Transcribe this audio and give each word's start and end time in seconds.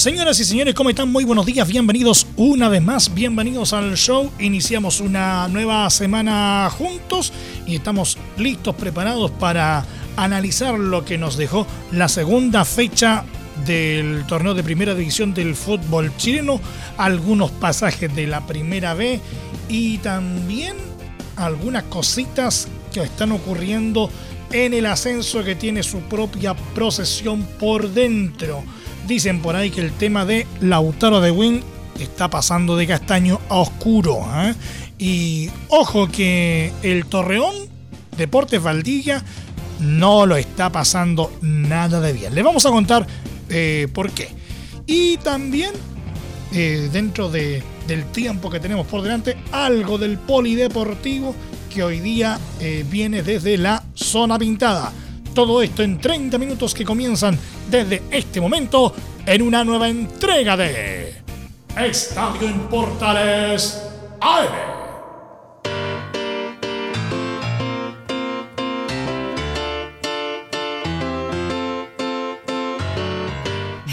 Señoras 0.00 0.40
y 0.40 0.46
señores, 0.46 0.74
¿cómo 0.74 0.88
están? 0.88 1.12
Muy 1.12 1.24
buenos 1.24 1.44
días, 1.44 1.68
bienvenidos 1.68 2.26
una 2.36 2.70
vez 2.70 2.80
más, 2.80 3.12
bienvenidos 3.12 3.74
al 3.74 3.98
show. 3.98 4.32
Iniciamos 4.38 4.98
una 4.98 5.46
nueva 5.48 5.90
semana 5.90 6.70
juntos 6.70 7.34
y 7.66 7.74
estamos 7.76 8.16
listos, 8.38 8.74
preparados 8.76 9.30
para 9.32 9.84
analizar 10.16 10.78
lo 10.78 11.04
que 11.04 11.18
nos 11.18 11.36
dejó 11.36 11.66
la 11.92 12.08
segunda 12.08 12.64
fecha 12.64 13.26
del 13.66 14.24
torneo 14.26 14.54
de 14.54 14.62
primera 14.62 14.94
división 14.94 15.34
del 15.34 15.54
fútbol 15.54 16.16
chileno, 16.16 16.62
algunos 16.96 17.50
pasajes 17.50 18.16
de 18.16 18.26
la 18.26 18.46
primera 18.46 18.94
B 18.94 19.20
y 19.68 19.98
también 19.98 20.76
algunas 21.36 21.82
cositas 21.82 22.68
que 22.90 23.02
están 23.02 23.32
ocurriendo 23.32 24.08
en 24.50 24.72
el 24.72 24.86
ascenso 24.86 25.44
que 25.44 25.56
tiene 25.56 25.82
su 25.82 26.00
propia 26.00 26.54
procesión 26.54 27.42
por 27.58 27.90
dentro. 27.90 28.64
Dicen 29.10 29.42
por 29.42 29.56
ahí 29.56 29.72
que 29.72 29.80
el 29.80 29.90
tema 29.90 30.24
de 30.24 30.46
Lautaro 30.60 31.20
de 31.20 31.32
Win 31.32 31.64
está 31.98 32.30
pasando 32.30 32.76
de 32.76 32.86
castaño 32.86 33.40
a 33.48 33.56
oscuro. 33.56 34.24
¿eh? 34.36 34.54
Y 35.00 35.50
ojo 35.66 36.06
que 36.06 36.72
el 36.84 37.06
Torreón, 37.06 37.52
Deportes 38.16 38.62
Valdilla, 38.62 39.24
no 39.80 40.26
lo 40.26 40.36
está 40.36 40.70
pasando 40.70 41.32
nada 41.42 42.00
de 42.00 42.12
bien. 42.12 42.36
Le 42.36 42.44
vamos 42.44 42.64
a 42.66 42.70
contar 42.70 43.04
eh, 43.48 43.88
por 43.92 44.12
qué. 44.12 44.28
Y 44.86 45.16
también, 45.16 45.72
eh, 46.52 46.88
dentro 46.92 47.28
de, 47.28 47.64
del 47.88 48.04
tiempo 48.12 48.48
que 48.48 48.60
tenemos 48.60 48.86
por 48.86 49.02
delante, 49.02 49.36
algo 49.50 49.98
del 49.98 50.18
polideportivo 50.18 51.34
que 51.68 51.82
hoy 51.82 51.98
día 51.98 52.38
viene 52.88 53.24
desde 53.24 53.58
la 53.58 53.82
zona 53.92 54.38
pintada. 54.38 54.92
Todo 55.40 55.62
esto 55.62 55.82
en 55.82 55.98
30 55.98 56.36
minutos 56.36 56.74
que 56.74 56.84
comienzan 56.84 57.38
desde 57.70 58.02
este 58.10 58.42
momento 58.42 58.94
en 59.24 59.40
una 59.40 59.64
nueva 59.64 59.88
entrega 59.88 60.54
de 60.54 61.14
Estadio 61.78 62.46
en 62.46 62.60
Portales 62.68 63.82
AM. 64.20 64.52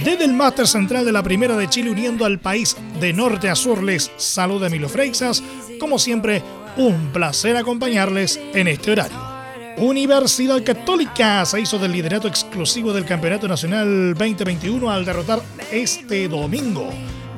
Desde 0.04 0.26
el 0.26 0.34
máster 0.34 0.67
central 0.67 1.06
de 1.06 1.14
la 1.14 1.23
Primera 1.23 1.56
de 1.56 1.70
Chile 1.70 1.92
uniendo 1.92 2.26
al 2.26 2.39
país 2.39 2.76
de 3.00 3.14
norte 3.14 3.50
a 3.50 3.56
sur 3.56 3.82
les 3.82 4.11
saluda 4.17 4.67
Emilio 4.67 4.89
Freixas. 4.89 5.42
Como 5.80 5.98
siempre, 5.98 6.44
un 6.76 7.14
placer 7.14 7.56
acompañarles 7.56 8.38
en 8.54 8.67
este 8.67 8.92
horario. 8.92 9.37
Universidad 9.78 10.64
Católica 10.64 11.45
se 11.45 11.61
hizo 11.61 11.78
del 11.78 11.92
liderato 11.92 12.28
exclusivo 12.28 12.94
del 12.94 13.06
Campeonato 13.06 13.47
Nacional 13.47 14.16
2021 14.16 14.89
al 14.89 15.06
derrotar 15.06 15.39
este 15.72 16.28
domingo 16.28 16.89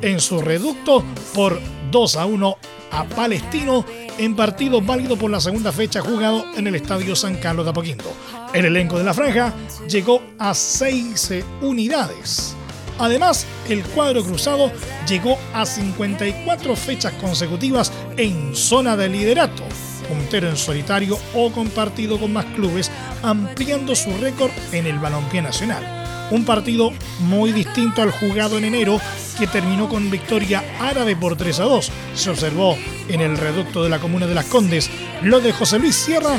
en 0.01 0.21
su 0.21 0.39
reducto 0.39 1.03
por 1.33 1.59
2 1.91 2.15
a 2.15 2.25
1 2.25 2.57
a 2.91 3.03
Palestino 3.03 3.83
en 4.17 4.37
partido 4.37 4.79
válido 4.81 5.17
por 5.17 5.29
la 5.29 5.41
segunda 5.41 5.73
fecha 5.73 5.99
jugado 5.99 6.45
en 6.55 6.67
el 6.67 6.75
Estadio 6.75 7.13
San 7.13 7.35
Carlos 7.35 7.65
de 7.65 7.71
Apoquindo. 7.71 8.13
El 8.53 8.63
elenco 8.63 8.97
de 8.97 9.03
la 9.03 9.13
franja 9.13 9.53
llegó 9.89 10.21
a 10.39 10.53
6 10.53 11.43
unidades. 11.61 12.55
Además, 12.99 13.45
el 13.67 13.83
cuadro 13.83 14.23
cruzado 14.23 14.71
llegó 15.09 15.37
a 15.53 15.65
54 15.65 16.75
fechas 16.77 17.11
consecutivas 17.13 17.91
en 18.15 18.55
zona 18.55 18.95
de 18.95 19.09
liderato, 19.09 19.63
puntero 20.09 20.49
en 20.49 20.57
solitario 20.57 21.17
o 21.33 21.51
compartido 21.51 22.19
con 22.19 22.33
más 22.33 22.45
clubes, 22.55 22.91
ampliando 23.23 23.95
su 23.95 24.11
récord 24.17 24.51
en 24.73 24.87
el 24.87 24.99
balompié 24.99 25.41
nacional. 25.41 25.99
Un 26.31 26.45
partido 26.45 26.91
muy 27.19 27.51
distinto 27.51 28.01
al 28.01 28.11
jugado 28.11 28.57
en 28.57 28.65
enero, 28.65 28.99
que 29.39 29.47
terminó 29.47 29.87
con 29.87 30.11
victoria 30.11 30.63
árabe 30.79 31.15
por 31.15 31.37
3 31.37 31.59
a 31.61 31.63
2. 31.63 31.91
Se 32.13 32.29
observó 32.29 32.77
en 33.07 33.21
el 33.21 33.37
reducto 33.37 33.83
de 33.83 33.89
la 33.89 33.99
comuna 33.99 34.27
de 34.27 34.35
Las 34.35 34.45
Condes. 34.45 34.89
Los 35.23 35.43
de 35.43 35.53
José 35.53 35.79
Luis 35.79 35.95
Sierra 35.95 36.37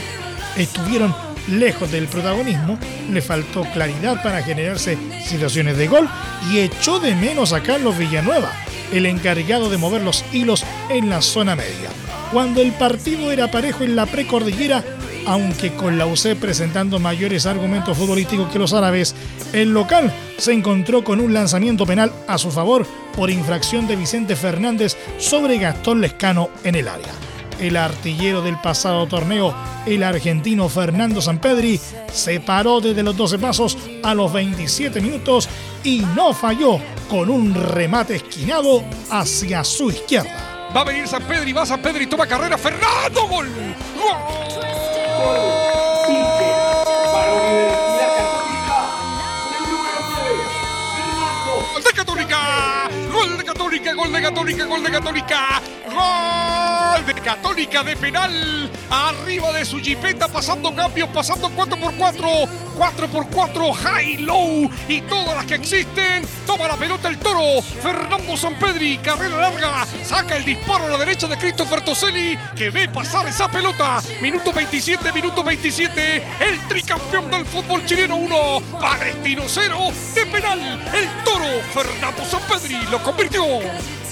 estuvieron 0.57 1.15
lejos 1.49 1.91
del 1.91 2.07
protagonismo, 2.07 2.79
le 3.11 3.23
faltó 3.23 3.63
claridad 3.73 4.23
para 4.23 4.43
generarse 4.43 4.97
situaciones 5.25 5.77
de 5.77 5.89
gol 5.89 6.09
y 6.53 6.59
echó 6.59 7.01
de 7.01 7.15
menos 7.15 7.53
a 7.53 7.63
Carlos 7.63 7.99
Villanueva, 7.99 8.53
el 8.93 9.07
encargado 9.07 9.71
de 9.71 9.79
mover 9.79 10.03
los 10.03 10.25
hilos 10.33 10.65
en 10.89 11.09
la 11.09 11.23
zona 11.23 11.57
media. 11.57 11.91
Cuando 12.33 12.61
el 12.61 12.73
partido 12.73 13.33
era 13.33 13.51
parejo 13.51 13.83
en 13.85 13.97
la 13.97 14.07
precordillera, 14.07 14.85
aunque 15.27 15.73
con 15.73 15.99
la 15.99 16.07
UC 16.07 16.37
presentando 16.41 16.99
mayores 16.99 17.47
argumentos 17.47 17.97
futbolísticos 17.97 18.51
que 18.53 18.59
los 18.59 18.73
árabes, 18.73 19.15
el 19.53 19.75
local 19.75 20.13
se 20.39 20.53
encontró 20.53 21.03
con 21.03 21.21
un 21.21 21.35
lanzamiento 21.35 21.87
penal 21.87 22.13
a 22.29 22.39
su 22.39 22.51
favor 22.51 22.87
por 23.17 23.31
infracción 23.31 23.87
de 23.87 23.97
Vicente 23.97 24.37
Fernández 24.37 24.97
sobre 25.19 25.59
Gastón 25.59 26.01
Lescano 26.01 26.51
en 26.65 26.77
el 26.77 26.89
área 26.89 27.13
el 27.61 27.77
artillero 27.77 28.43
del 28.43 28.57
pasado 28.57 29.07
torneo, 29.07 29.55
el 29.87 30.03
argentino 30.03 30.69
Fernando 30.69 31.21
Sampedri, 31.21 31.79
se 32.13 32.41
paró 32.41 32.81
desde 32.81 33.03
los 33.03 33.17
12 33.17 33.39
pasos 33.39 33.79
a 34.03 34.15
los 34.15 34.33
27 34.33 35.01
minutos 35.01 35.49
y 35.85 36.01
no 36.17 36.33
falló 36.33 36.79
con 37.09 37.31
un 37.31 37.55
remate 37.55 38.17
esquinado 38.17 38.83
hacia 39.11 39.63
su 39.63 39.91
izquierda. 39.91 40.50
Va 40.75 40.83
a 40.83 40.85
venir 40.85 41.09
San 41.09 41.23
Pedro 41.25 41.49
y 41.49 41.53
va 41.53 41.67
San 41.67 41.83
Pedro 41.83 42.01
y 42.01 42.07
toma 42.07 42.27
carrera. 42.27 42.57
Fernando, 42.57 43.27
gol. 43.27 43.49
¡Gol! 43.97 44.17
¡Gol 51.73 51.83
de 51.83 51.93
Católica! 51.93 52.89
¡Gol 53.13 53.37
de 53.37 53.45
Católica! 53.45 53.95
¡Gol 53.95 54.13
de 54.13 54.23
Católica! 54.23 54.65
¡Gol 54.65 54.83
de 54.85 54.91
Católica! 54.91 55.63
¡Gol 55.91 57.07
de 57.07 57.15
Católica 57.15 57.83
de 57.83 57.97
penal! 57.97 58.71
Arriba 58.91 59.53
de 59.53 59.65
su 59.65 59.79
jipeta, 59.79 60.29
pasando 60.29 60.75
cambios, 60.75 61.09
pasando 61.11 61.51
4x4, 61.51 62.49
4x4, 62.77 63.75
high, 63.75 64.17
low 64.19 64.71
y 64.89 65.01
todas 65.03 65.37
las 65.37 65.47
que 65.47 65.55
existen. 65.55 66.27
Toma 66.47 66.69
la 66.69 66.77
pelota 66.77 67.09
el 67.09 67.19
toro. 67.19 67.63
Fernando 67.83 68.37
Sampedri, 68.37 68.99
carrera 68.99 69.37
larga. 69.41 69.87
Saca 70.05 70.37
el 70.37 70.45
disparo 70.45 70.87
a 70.87 70.91
la 70.91 70.99
derecha 70.99 71.27
de 71.27 71.39
Christopher 71.39 71.83
Toselli, 71.83 72.39
que 72.57 72.71
ve 72.71 72.89
pasar 72.89 73.27
esa 73.27 73.49
pelota. 73.49 74.03
Minuto 74.21 74.53
27, 74.53 75.13
minuto 75.13 75.43
27. 75.43 76.17
El 76.41 76.69
tricampeón 76.69 77.31
del 77.31 77.45
fútbol 77.47 77.85
chileno 77.87 78.17
1, 78.17 78.37
Palestino 78.81 79.43
0, 79.47 79.79
de 80.15 80.27
penal. 80.27 80.59
El 80.95 81.25
toro, 81.25 81.47
Fernando 81.73 82.25
Sampedri, 82.25 82.83
lo 82.91 83.03
convirtió. 83.03 83.45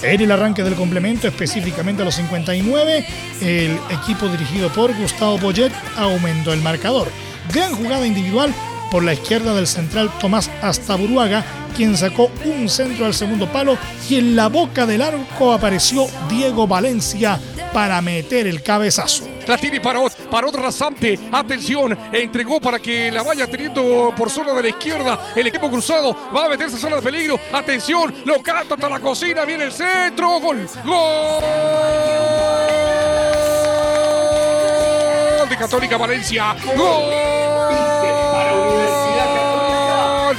En 0.01 0.21
el 0.21 0.31
arranque 0.31 0.63
del 0.63 0.75
complemento, 0.75 1.27
específicamente 1.27 2.01
a 2.01 2.05
los 2.05 2.15
59, 2.15 3.05
el 3.41 3.77
equipo 3.89 4.29
dirigido 4.29 4.71
por 4.71 4.95
Gustavo 4.95 5.37
Poyet 5.37 5.73
aumentó 5.97 6.53
el 6.53 6.61
marcador. 6.61 7.09
Gran 7.53 7.75
jugada 7.75 8.07
individual 8.07 8.53
por 8.91 9.03
la 9.03 9.13
izquierda 9.13 9.53
del 9.53 9.67
central 9.67 10.09
Tomás 10.19 10.49
Astaburuaga, 10.61 11.43
quien 11.75 11.97
sacó 11.97 12.31
un 12.45 12.69
centro 12.69 13.05
al 13.05 13.13
segundo 13.13 13.51
palo 13.51 13.77
y 14.09 14.15
en 14.15 14.37
la 14.37 14.47
boca 14.47 14.85
del 14.85 15.01
arco 15.01 15.51
apareció 15.51 16.07
Diego 16.29 16.65
Valencia 16.65 17.37
para 17.73 18.01
meter 18.01 18.47
el 18.47 18.63
cabezazo. 18.63 19.27
Otro 20.31 20.61
rasante. 20.61 21.19
Atención, 21.31 21.97
entregó 22.11 22.59
para 22.59 22.79
que 22.79 23.11
la 23.11 23.23
vaya 23.23 23.47
teniendo 23.47 24.13
por 24.15 24.29
zona 24.29 24.53
de 24.53 24.63
la 24.63 24.69
izquierda. 24.69 25.31
El 25.35 25.47
equipo 25.47 25.69
cruzado 25.69 26.15
va 26.35 26.45
a 26.45 26.49
meterse 26.49 26.75
en 26.75 26.81
zona 26.81 26.97
de 26.97 27.01
peligro. 27.01 27.39
Atención, 27.51 28.13
lo 28.25 28.41
canta 28.41 28.75
hasta 28.75 28.89
la 28.89 28.99
cocina. 28.99 29.45
Viene 29.45 29.65
el 29.65 29.71
centro. 29.71 30.39
Gol. 30.39 30.67
Gol 35.37 35.49
de 35.49 35.57
Católica 35.57 35.97
Valencia. 35.97 36.55
Gol 36.75 37.38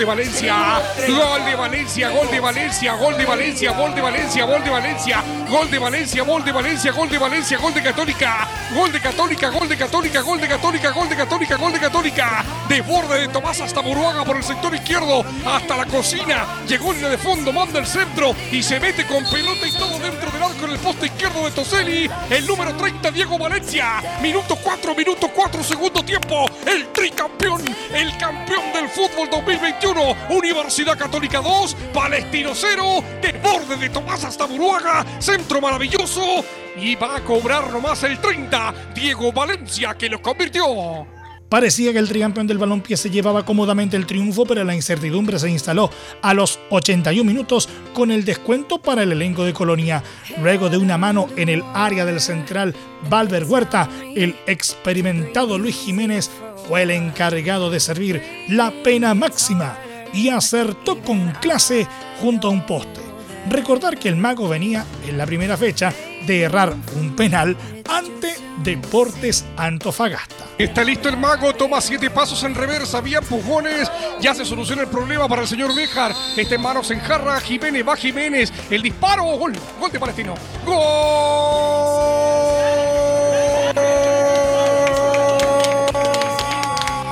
de 0.01 0.07
Valencia. 0.07 0.81
Gol 1.09 1.45
de 1.45 1.55
Valencia, 1.55 2.09
gol 2.09 2.31
de 2.31 2.41
Valencia, 2.41 2.95
gol 2.95 3.17
de 3.19 3.25
Valencia, 3.27 3.73
gol 3.73 3.95
de 3.95 4.01
Valencia, 4.01 4.45
gol 4.47 4.65
de 4.65 4.71
Valencia, 4.71 5.23
gol 5.47 5.71
de 5.71 5.79
Valencia, 5.79 6.23
gol 6.23 6.43
de 6.43 6.53
Valencia, 6.53 6.93
gol 6.93 7.11
de 7.11 7.19
Valencia, 7.19 7.59
gol 7.59 7.75
de 7.75 7.83
Católica, 7.83 8.49
gol 8.75 8.93
de 8.93 9.01
Católica, 9.01 9.51
gol 9.51 9.69
de 9.69 9.77
Católica, 9.77 10.21
gol 10.23 10.41
de 10.41 10.49
Católica, 10.49 10.91
gol 10.91 11.09
de 11.11 11.17
Católica, 11.17 11.57
gol 11.57 11.73
de 11.73 11.81
Católica. 11.81 12.45
De 12.67 12.81
borde 12.81 13.21
de 13.21 13.29
Tomás 13.29 13.61
hasta 13.61 13.81
Buruaga 13.81 14.25
por 14.25 14.37
el 14.37 14.43
sector 14.43 14.75
izquierdo, 14.75 15.23
hasta 15.45 15.77
la 15.77 15.85
cocina. 15.85 16.47
Llegó 16.67 16.95
línea 16.95 17.11
de 17.11 17.19
fondo, 17.19 17.53
manda 17.53 17.79
el 17.79 17.87
centro 17.87 18.35
y 18.51 18.63
se 18.63 18.81
mete 18.81 19.05
con 19.05 19.23
pelota 19.25 19.67
y 19.67 19.73
todo 19.73 19.99
dentro 19.99 20.31
del 20.31 20.43
arco 20.43 20.65
en 20.65 20.71
el 20.71 20.79
poste 20.79 21.07
izquierdo 21.07 21.45
de 21.45 21.51
Toseli. 21.51 22.11
El 22.31 22.47
número 22.47 22.75
30, 22.75 23.11
Diego 23.11 23.37
Valencia. 23.37 24.01
Minuto 24.23 24.57
4, 24.63 24.95
minuto 24.95 25.29
4, 25.35 25.63
segundo 25.63 26.03
tiempo. 26.03 26.47
El 26.65 26.87
tricampeón, 26.89 27.63
el 27.93 28.17
campeón 28.17 28.73
del 28.73 28.89
fútbol 28.89 29.29
2021. 29.29 29.90
Universidad 30.31 30.97
Católica 30.97 31.41
2, 31.41 31.77
Palestino 31.93 32.53
0. 32.55 33.05
De 33.21 33.33
borde 33.33 33.77
de 33.77 33.91
Tomás 33.91 34.25
hasta 34.25 34.47
Buruaga. 34.47 35.05
Centro 35.19 35.61
maravilloso. 35.61 36.45
Y 36.77 36.95
va 36.95 37.17
a 37.17 37.21
cobrar 37.21 37.71
nomás 37.71 38.03
el 38.05 38.19
30, 38.19 38.75
Diego 38.95 39.33
Valencia, 39.33 39.95
que 39.95 40.09
lo 40.09 40.23
convirtió. 40.23 41.20
Parecía 41.51 41.93
que 41.93 41.99
el 41.99 42.09
tricampeón 42.09 42.47
del 42.47 42.59
balompié 42.59 42.97
se 42.97 43.11
llevaba 43.11 43.45
cómodamente 43.45 43.97
el 43.97 44.07
triunfo, 44.07 44.47
pero 44.47 44.63
la 44.63 44.73
incertidumbre 44.73 45.37
se 45.37 45.51
instaló 45.51 45.91
a 46.23 46.33
los 46.33 46.61
81 46.71 47.25
minutos 47.25 47.69
con 47.93 48.13
el 48.13 48.25
descuento 48.25 48.79
para 48.79 49.03
el 49.03 49.11
elenco 49.11 49.45
de 49.45 49.53
Colonia. 49.53 50.01
Luego 50.41 50.69
de 50.71 50.77
una 50.77 50.97
mano 50.97 51.27
en 51.37 51.49
el 51.49 51.65
área 51.75 52.05
del 52.07 52.21
central 52.21 52.73
Valver 53.11 53.43
Huerta, 53.43 53.89
el 54.15 54.37
experimentado 54.47 55.59
Luis 55.59 55.75
Jiménez 55.75 56.31
fue 56.69 56.83
el 56.83 56.93
encargado 56.93 57.69
de 57.69 57.81
servir 57.81 58.23
la 58.49 58.73
pena 58.85 59.13
máxima 59.15 59.77
y 60.15 60.29
acertó 60.29 61.01
con 61.01 61.33
clase 61.41 61.85
junto 62.21 62.47
a 62.47 62.51
un 62.53 62.65
poste. 62.65 63.01
Recordar 63.49 63.99
que 63.99 64.09
el 64.09 64.15
mago 64.15 64.49
venía 64.49 64.87
en 65.09 65.19
la 65.19 65.27
primera 65.27 65.57
fecha 65.57 65.93
de 66.31 66.43
errar 66.43 66.77
un 66.95 67.17
penal 67.17 67.57
ante 67.89 68.37
Deportes 68.59 69.45
Antofagasta. 69.57 70.45
Está 70.59 70.85
listo 70.85 71.09
el 71.09 71.17
mago, 71.17 71.53
toma 71.55 71.81
siete 71.81 72.09
pasos 72.09 72.45
en 72.45 72.55
reversa, 72.55 73.01
vía 73.01 73.19
empujones, 73.19 73.91
ya 74.21 74.33
se 74.33 74.45
soluciona 74.45 74.83
el 74.83 74.89
problema 74.89 75.27
para 75.27 75.43
el 75.43 75.49
señor 75.49 75.75
Béjar. 75.75 76.15
Está 76.37 76.55
en 76.55 76.61
manos 76.61 76.89
en 76.93 77.01
jarra, 77.01 77.41
Jiménez, 77.41 77.89
va 77.89 77.97
Jiménez, 77.97 78.53
el 78.71 78.81
disparo, 78.81 79.25
gol, 79.25 79.55
gol 79.81 79.91
de 79.91 79.99
Palestino. 79.99 80.35
¡Gol! 80.65 80.77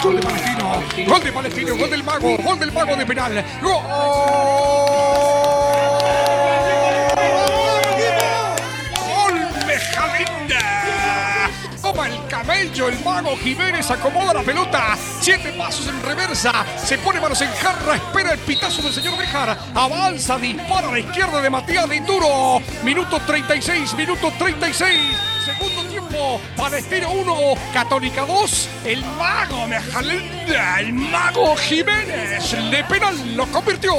Gol 0.05 0.15
de 0.15 0.23
Palestino, 0.23 1.09
gol 1.09 1.25
de 1.25 1.33
Palestino, 1.33 1.77
gol 1.77 1.91
del 1.91 2.05
mago, 2.05 2.37
gol 2.39 2.59
del 2.61 2.71
mago 2.71 2.95
de 2.95 3.05
penal. 3.05 3.45
¡Gol! 3.63 4.88
El 12.77 13.03
mago 13.03 13.37
Jiménez 13.37 13.91
acomoda 13.91 14.35
la 14.35 14.43
pelota, 14.43 14.97
siete 15.21 15.53
pasos 15.53 15.89
en 15.89 16.01
reversa, 16.03 16.53
se 16.77 16.99
pone 16.99 17.21
manos 17.21 17.41
en 17.41 17.51
jarra, 17.51 17.97
espera 17.97 18.33
el 18.35 18.39
pitazo 18.41 18.83
del 18.83 18.93
señor 18.93 19.17
Bejar, 19.17 19.59
avanza, 19.75 20.39
dispara 20.39 20.89
a 20.89 20.93
la 20.93 20.99
izquierda 20.99 21.41
de 21.41 21.51
Matías 21.51 21.89
de 21.89 22.01
Turo, 22.03 22.61
minuto 22.85 23.19
36, 23.27 23.95
minuto 23.95 24.31
36, 24.39 25.01
segundo 25.45 25.83
tiempo, 25.85 26.41
Palestino 26.57 27.11
1, 27.11 27.37
Católica 27.73 28.27
2, 28.27 28.69
el 28.85 29.05
mago 29.19 29.67
Mejalenda, 29.67 30.81
el 30.81 30.93
mago 30.93 31.57
Jiménez, 31.57 32.53
de 32.71 32.85
penal 32.85 33.37
lo 33.37 33.47
convirtió. 33.47 33.93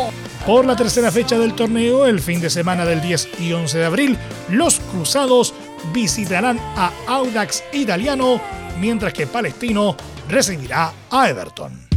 Por 0.46 0.66
la 0.66 0.76
tercera 0.76 1.12
fecha 1.12 1.38
del 1.38 1.54
torneo, 1.54 2.06
el 2.06 2.22
fin 2.22 2.40
de 2.40 2.50
semana 2.50 2.86
del 2.86 3.02
10 3.02 3.30
y 3.40 3.52
11 3.52 3.78
de 3.78 3.86
abril, 3.86 4.18
los 4.48 4.80
Cruzados 4.80 5.54
visitarán 5.94 6.60
a 6.76 6.92
Audax 7.08 7.64
Italiano, 7.74 8.42
mientras 8.80 9.14
que 9.14 9.28
Palestino 9.28 9.96
recibirá 10.28 10.94
a 11.12 11.30
Everton. 11.30 11.90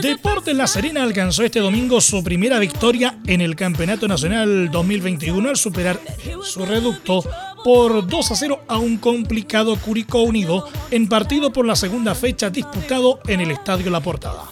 Deportes 0.00 0.56
La 0.56 0.66
Serena 0.66 1.02
alcanzó 1.02 1.44
este 1.44 1.60
domingo 1.60 2.00
su 2.00 2.24
primera 2.24 2.58
victoria 2.58 3.18
en 3.26 3.40
el 3.40 3.54
Campeonato 3.54 4.08
Nacional 4.08 4.70
2021 4.70 5.50
al 5.50 5.56
superar 5.56 6.00
su 6.42 6.64
reducto 6.64 7.22
por 7.62 8.06
2 8.06 8.30
a 8.30 8.34
0 8.34 8.60
a 8.68 8.78
un 8.78 8.96
complicado 8.96 9.76
Curicó 9.76 10.22
Unido 10.22 10.66
en 10.90 11.08
partido 11.08 11.52
por 11.52 11.66
la 11.66 11.76
segunda 11.76 12.14
fecha 12.14 12.48
disputado 12.50 13.20
en 13.26 13.40
el 13.42 13.50
Estadio 13.50 13.90
La 13.90 14.00
Portada. 14.00 14.44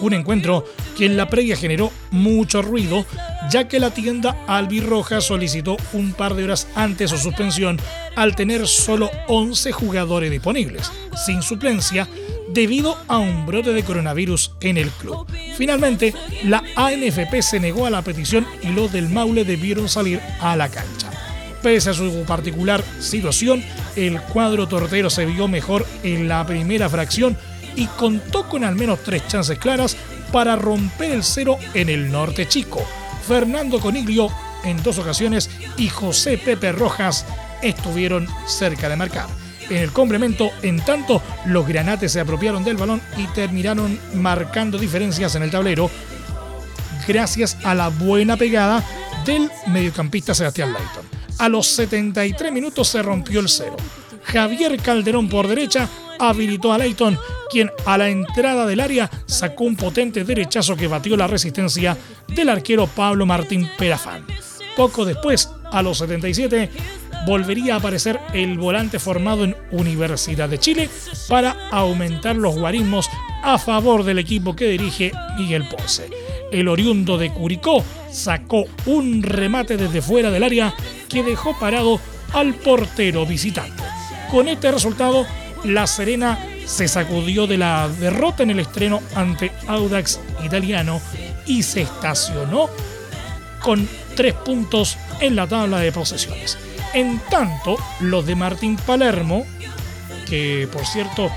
Un 0.00 0.14
encuentro 0.14 0.64
que 0.96 1.06
en 1.06 1.16
la 1.16 1.28
previa 1.28 1.56
generó 1.56 1.92
mucho 2.10 2.62
ruido, 2.62 3.04
ya 3.50 3.68
que 3.68 3.78
la 3.78 3.90
tienda 3.90 4.36
albirroja 4.46 5.20
solicitó 5.20 5.76
un 5.92 6.12
par 6.12 6.34
de 6.34 6.44
horas 6.44 6.66
antes 6.74 7.10
su 7.10 7.18
suspensión 7.18 7.78
al 8.16 8.34
tener 8.34 8.66
solo 8.66 9.10
11 9.28 9.72
jugadores 9.72 10.30
disponibles, 10.30 10.90
sin 11.26 11.42
suplencia, 11.42 12.08
debido 12.48 12.96
a 13.08 13.18
un 13.18 13.44
brote 13.44 13.72
de 13.72 13.82
coronavirus 13.82 14.52
en 14.60 14.78
el 14.78 14.90
club. 14.90 15.26
Finalmente, 15.56 16.14
la 16.44 16.62
ANFP 16.74 17.42
se 17.42 17.60
negó 17.60 17.86
a 17.86 17.90
la 17.90 18.02
petición 18.02 18.46
y 18.62 18.68
los 18.68 18.90
del 18.92 19.08
Maule 19.08 19.44
debieron 19.44 19.88
salir 19.88 20.20
a 20.40 20.56
la 20.56 20.68
cancha. 20.68 21.10
Pese 21.62 21.90
a 21.90 21.94
su 21.94 22.24
particular 22.26 22.82
situación, 23.00 23.62
el 23.96 24.20
cuadro 24.20 24.66
tortero 24.66 25.10
se 25.10 25.26
vio 25.26 25.48
mejor 25.48 25.84
en 26.02 26.28
la 26.28 26.46
primera 26.46 26.88
fracción 26.88 27.36
y 27.74 27.86
contó 27.86 28.48
con 28.48 28.64
al 28.64 28.76
menos 28.76 29.00
tres 29.02 29.26
chances 29.28 29.58
claras 29.58 29.96
para 30.32 30.56
romper 30.56 31.12
el 31.12 31.24
cero 31.24 31.58
en 31.74 31.88
el 31.88 32.10
norte 32.10 32.46
chico. 32.46 32.84
Fernando 33.26 33.80
Coniglio 33.80 34.28
en 34.64 34.82
dos 34.82 34.98
ocasiones 34.98 35.50
y 35.76 35.88
José 35.88 36.38
Pepe 36.38 36.72
Rojas 36.72 37.24
estuvieron 37.62 38.28
cerca 38.46 38.88
de 38.88 38.96
marcar. 38.96 39.26
En 39.68 39.78
el 39.78 39.92
complemento, 39.92 40.50
en 40.62 40.80
tanto, 40.80 41.20
los 41.46 41.66
granates 41.66 42.12
se 42.12 42.20
apropiaron 42.20 42.62
del 42.62 42.76
balón 42.76 43.02
y 43.16 43.26
terminaron 43.28 43.98
marcando 44.14 44.78
diferencias 44.78 45.34
en 45.34 45.42
el 45.42 45.50
tablero 45.50 45.90
gracias 47.06 47.56
a 47.64 47.74
la 47.74 47.88
buena 47.88 48.36
pegada 48.36 48.82
del 49.24 49.50
mediocampista 49.66 50.34
Sebastián 50.34 50.72
Layton. 50.72 51.04
A 51.38 51.48
los 51.48 51.66
73 51.66 52.52
minutos 52.52 52.88
se 52.88 53.02
rompió 53.02 53.40
el 53.40 53.48
cero. 53.48 53.76
Javier 54.24 54.80
Calderón 54.80 55.28
por 55.28 55.46
derecha 55.46 55.88
habilitó 56.18 56.72
a 56.72 56.78
Leighton, 56.78 57.18
quien 57.50 57.70
a 57.84 57.98
la 57.98 58.08
entrada 58.08 58.66
del 58.66 58.80
área 58.80 59.10
sacó 59.26 59.64
un 59.64 59.76
potente 59.76 60.24
derechazo 60.24 60.76
que 60.76 60.88
batió 60.88 61.16
la 61.16 61.26
resistencia 61.26 61.96
del 62.28 62.48
arquero 62.48 62.86
Pablo 62.86 63.26
Martín 63.26 63.68
Perafán. 63.78 64.24
Poco 64.76 65.04
después, 65.04 65.50
a 65.72 65.82
los 65.82 65.98
77, 65.98 66.70
volvería 67.26 67.74
a 67.74 67.78
aparecer 67.78 68.20
el 68.34 68.58
volante 68.58 68.98
formado 68.98 69.44
en 69.44 69.56
Universidad 69.70 70.48
de 70.48 70.58
Chile 70.58 70.88
para 71.28 71.56
aumentar 71.70 72.36
los 72.36 72.56
guarismos 72.56 73.08
a 73.42 73.58
favor 73.58 74.04
del 74.04 74.18
equipo 74.18 74.54
que 74.54 74.68
dirige 74.68 75.12
Miguel 75.38 75.66
Ponce. 75.68 76.10
El 76.52 76.68
oriundo 76.68 77.18
de 77.18 77.32
Curicó 77.32 77.82
sacó 78.10 78.64
un 78.86 79.22
remate 79.22 79.76
desde 79.76 80.02
fuera 80.02 80.30
del 80.30 80.44
área 80.44 80.74
que 81.08 81.22
dejó 81.22 81.58
parado 81.58 82.00
al 82.32 82.54
portero 82.54 83.26
visitante. 83.26 83.82
Con 84.30 84.48
este 84.48 84.70
resultado, 84.70 85.26
la 85.66 85.86
Serena 85.86 86.38
se 86.64 86.88
sacudió 86.88 87.46
de 87.46 87.58
la 87.58 87.88
derrota 87.88 88.42
en 88.42 88.50
el 88.50 88.60
estreno 88.60 89.02
ante 89.14 89.52
Audax 89.66 90.20
Italiano 90.44 91.00
y 91.46 91.62
se 91.62 91.82
estacionó 91.82 92.70
con 93.62 93.88
tres 94.14 94.34
puntos 94.34 94.96
en 95.20 95.36
la 95.36 95.46
tabla 95.46 95.78
de 95.78 95.92
posesiones. 95.92 96.58
En 96.94 97.18
tanto, 97.30 97.76
los 98.00 98.24
de 98.26 98.36
Martín 98.36 98.76
Palermo, 98.76 99.44
que 100.28 100.68
por 100.72 100.86
cierto 100.86 101.30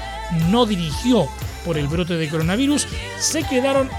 no 0.50 0.66
dirigió 0.66 1.28
por 1.66 1.78
el 1.78 1.88
brote 1.88 2.16
de 2.16 2.30
coronavirus, 2.30 2.88
se 3.20 3.44
quedaron 3.44 3.90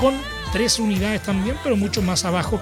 con 0.00 0.14
tres 0.52 0.78
unidades 0.78 1.22
también, 1.22 1.56
pero 1.62 1.76
mucho 1.76 2.02
más 2.02 2.24
abajo 2.24 2.60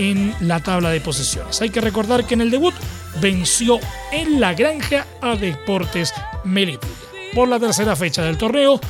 en 0.00 0.34
la 0.40 0.60
tabla 0.60 0.90
de 0.90 1.00
posesiones. 1.00 1.60
Hay 1.60 1.68
que 1.68 1.82
recordar 1.82 2.26
que 2.26 2.32
en 2.32 2.40
el 2.40 2.50
debut 2.50 2.74
venció 3.20 3.78
en 4.10 4.40
la 4.40 4.54
granja 4.54 5.06
a 5.20 5.36
Deportes 5.36 6.14
Melipilla. 6.44 6.90
Por 7.34 7.48
la 7.48 7.60
tercera 7.60 7.94
fecha 7.94 8.22
del 8.22 8.38
torneo, 8.38 8.80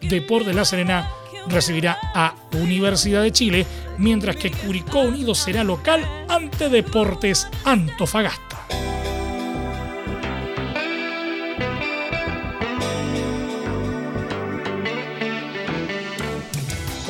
Deportes 0.00 0.54
La 0.54 0.64
Serena 0.64 1.10
recibirá 1.48 1.98
a 2.14 2.36
Universidad 2.52 3.22
de 3.22 3.32
Chile, 3.32 3.66
mientras 3.98 4.36
que 4.36 4.52
Curicó 4.52 5.00
Unido 5.00 5.34
será 5.34 5.64
local 5.64 6.06
ante 6.28 6.68
Deportes 6.68 7.48
Antofagasta. 7.64 8.79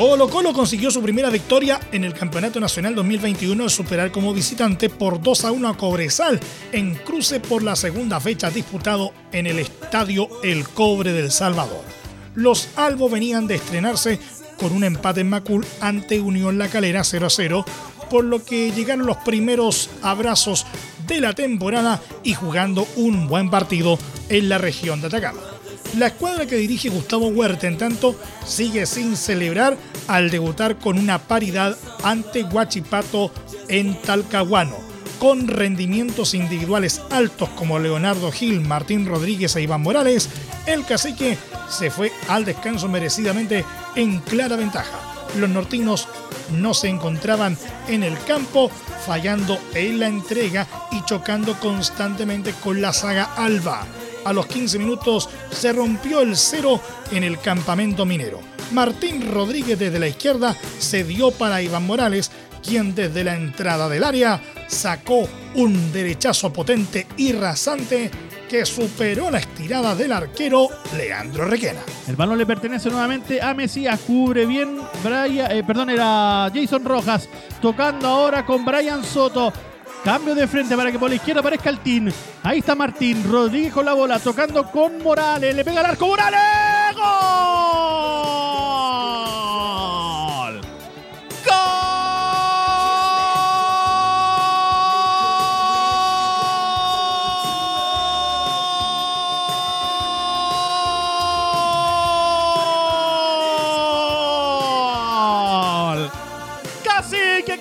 Colo 0.00 0.30
Colo 0.30 0.54
consiguió 0.54 0.90
su 0.90 1.02
primera 1.02 1.28
victoria 1.28 1.78
en 1.92 2.04
el 2.04 2.14
Campeonato 2.14 2.58
Nacional 2.58 2.94
2021 2.94 3.64
al 3.64 3.68
superar 3.68 4.10
como 4.10 4.32
visitante 4.32 4.88
por 4.88 5.20
2 5.20 5.44
a 5.44 5.52
1 5.52 5.68
a 5.68 5.76
Cobresal 5.76 6.40
en 6.72 6.94
cruce 6.94 7.38
por 7.38 7.62
la 7.62 7.76
segunda 7.76 8.18
fecha 8.18 8.48
disputado 8.48 9.12
en 9.30 9.46
el 9.46 9.58
Estadio 9.58 10.26
El 10.42 10.66
Cobre 10.66 11.12
del 11.12 11.30
Salvador. 11.30 11.84
Los 12.34 12.68
albos 12.76 13.12
venían 13.12 13.46
de 13.46 13.56
estrenarse 13.56 14.18
con 14.58 14.72
un 14.72 14.84
empate 14.84 15.20
en 15.20 15.28
Macul 15.28 15.66
ante 15.82 16.18
Unión 16.18 16.56
La 16.56 16.68
Calera 16.68 17.04
0 17.04 17.26
a 17.26 17.30
0, 17.30 17.64
por 18.08 18.24
lo 18.24 18.42
que 18.42 18.72
llegaron 18.72 19.04
los 19.04 19.18
primeros 19.18 19.90
abrazos 20.00 20.64
de 21.06 21.20
la 21.20 21.34
temporada 21.34 22.00
y 22.24 22.32
jugando 22.32 22.88
un 22.96 23.28
buen 23.28 23.50
partido 23.50 23.98
en 24.30 24.48
la 24.48 24.56
región 24.56 25.02
de 25.02 25.08
Atacama. 25.08 25.59
La 25.98 26.06
escuadra 26.06 26.46
que 26.46 26.56
dirige 26.56 26.88
Gustavo 26.88 27.28
Huerta, 27.28 27.66
en 27.66 27.76
tanto, 27.76 28.14
sigue 28.46 28.86
sin 28.86 29.16
celebrar 29.16 29.76
al 30.06 30.30
debutar 30.30 30.78
con 30.78 30.98
una 30.98 31.18
paridad 31.18 31.76
ante 32.04 32.44
Huachipato 32.44 33.32
en 33.68 34.00
Talcahuano. 34.00 34.76
Con 35.18 35.48
rendimientos 35.48 36.32
individuales 36.34 37.02
altos 37.10 37.48
como 37.50 37.78
Leonardo 37.78 38.30
Gil, 38.30 38.60
Martín 38.60 39.04
Rodríguez 39.04 39.56
e 39.56 39.62
Iván 39.62 39.82
Morales, 39.82 40.28
el 40.66 40.84
cacique 40.86 41.36
se 41.68 41.90
fue 41.90 42.12
al 42.28 42.44
descanso 42.44 42.88
merecidamente 42.88 43.64
en 43.96 44.20
clara 44.20 44.56
ventaja. 44.56 44.98
Los 45.38 45.50
nortinos 45.50 46.08
no 46.52 46.72
se 46.72 46.88
encontraban 46.88 47.58
en 47.88 48.04
el 48.04 48.16
campo, 48.24 48.70
fallando 49.04 49.58
en 49.74 49.98
la 49.98 50.06
entrega 50.06 50.66
y 50.92 51.04
chocando 51.04 51.58
constantemente 51.58 52.52
con 52.62 52.80
la 52.80 52.92
saga 52.92 53.34
Alba 53.36 53.86
a 54.24 54.32
los 54.32 54.46
15 54.46 54.78
minutos 54.78 55.28
se 55.50 55.72
rompió 55.72 56.20
el 56.20 56.36
cero 56.36 56.80
en 57.10 57.24
el 57.24 57.38
campamento 57.40 58.04
minero. 58.04 58.40
Martín 58.72 59.30
Rodríguez 59.30 59.78
desde 59.78 59.98
la 59.98 60.08
izquierda 60.08 60.56
se 60.78 61.04
dio 61.04 61.30
para 61.30 61.62
Iván 61.62 61.86
Morales, 61.86 62.30
quien 62.62 62.94
desde 62.94 63.24
la 63.24 63.34
entrada 63.34 63.88
del 63.88 64.04
área 64.04 64.40
sacó 64.68 65.28
un 65.54 65.92
derechazo 65.92 66.52
potente 66.52 67.06
y 67.16 67.32
rasante 67.32 68.10
que 68.48 68.66
superó 68.66 69.30
la 69.30 69.38
estirada 69.38 69.94
del 69.94 70.10
arquero 70.10 70.68
Leandro 70.96 71.44
Requena. 71.44 71.80
El 72.08 72.16
balón 72.16 72.36
le 72.36 72.46
pertenece 72.46 72.90
nuevamente 72.90 73.40
a 73.40 73.54
Mesías, 73.54 74.00
cubre 74.00 74.44
bien 74.44 74.80
Brian, 75.04 75.52
eh, 75.52 75.62
perdón, 75.64 75.90
era 75.90 76.50
Jason 76.52 76.84
Rojas, 76.84 77.28
tocando 77.62 78.08
ahora 78.08 78.44
con 78.44 78.64
Brian 78.64 79.04
Soto. 79.04 79.52
Cambio 80.04 80.34
de 80.34 80.46
frente 80.46 80.76
para 80.76 80.90
que 80.90 80.98
por 80.98 81.10
la 81.10 81.16
izquierda 81.16 81.40
aparezca 81.40 81.68
el 81.70 81.78
Team. 81.80 82.10
Ahí 82.42 82.60
está 82.60 82.74
Martín. 82.74 83.22
Rodríguez 83.30 83.72
con 83.72 83.84
la 83.84 83.92
bola. 83.92 84.18
Tocando 84.18 84.64
con 84.70 85.02
Morales. 85.02 85.54
Le 85.54 85.64
pega 85.64 85.80
el 85.80 85.86
arco. 85.86 86.06
¡Morales! 86.06 86.96
¡Gol! 86.96 87.10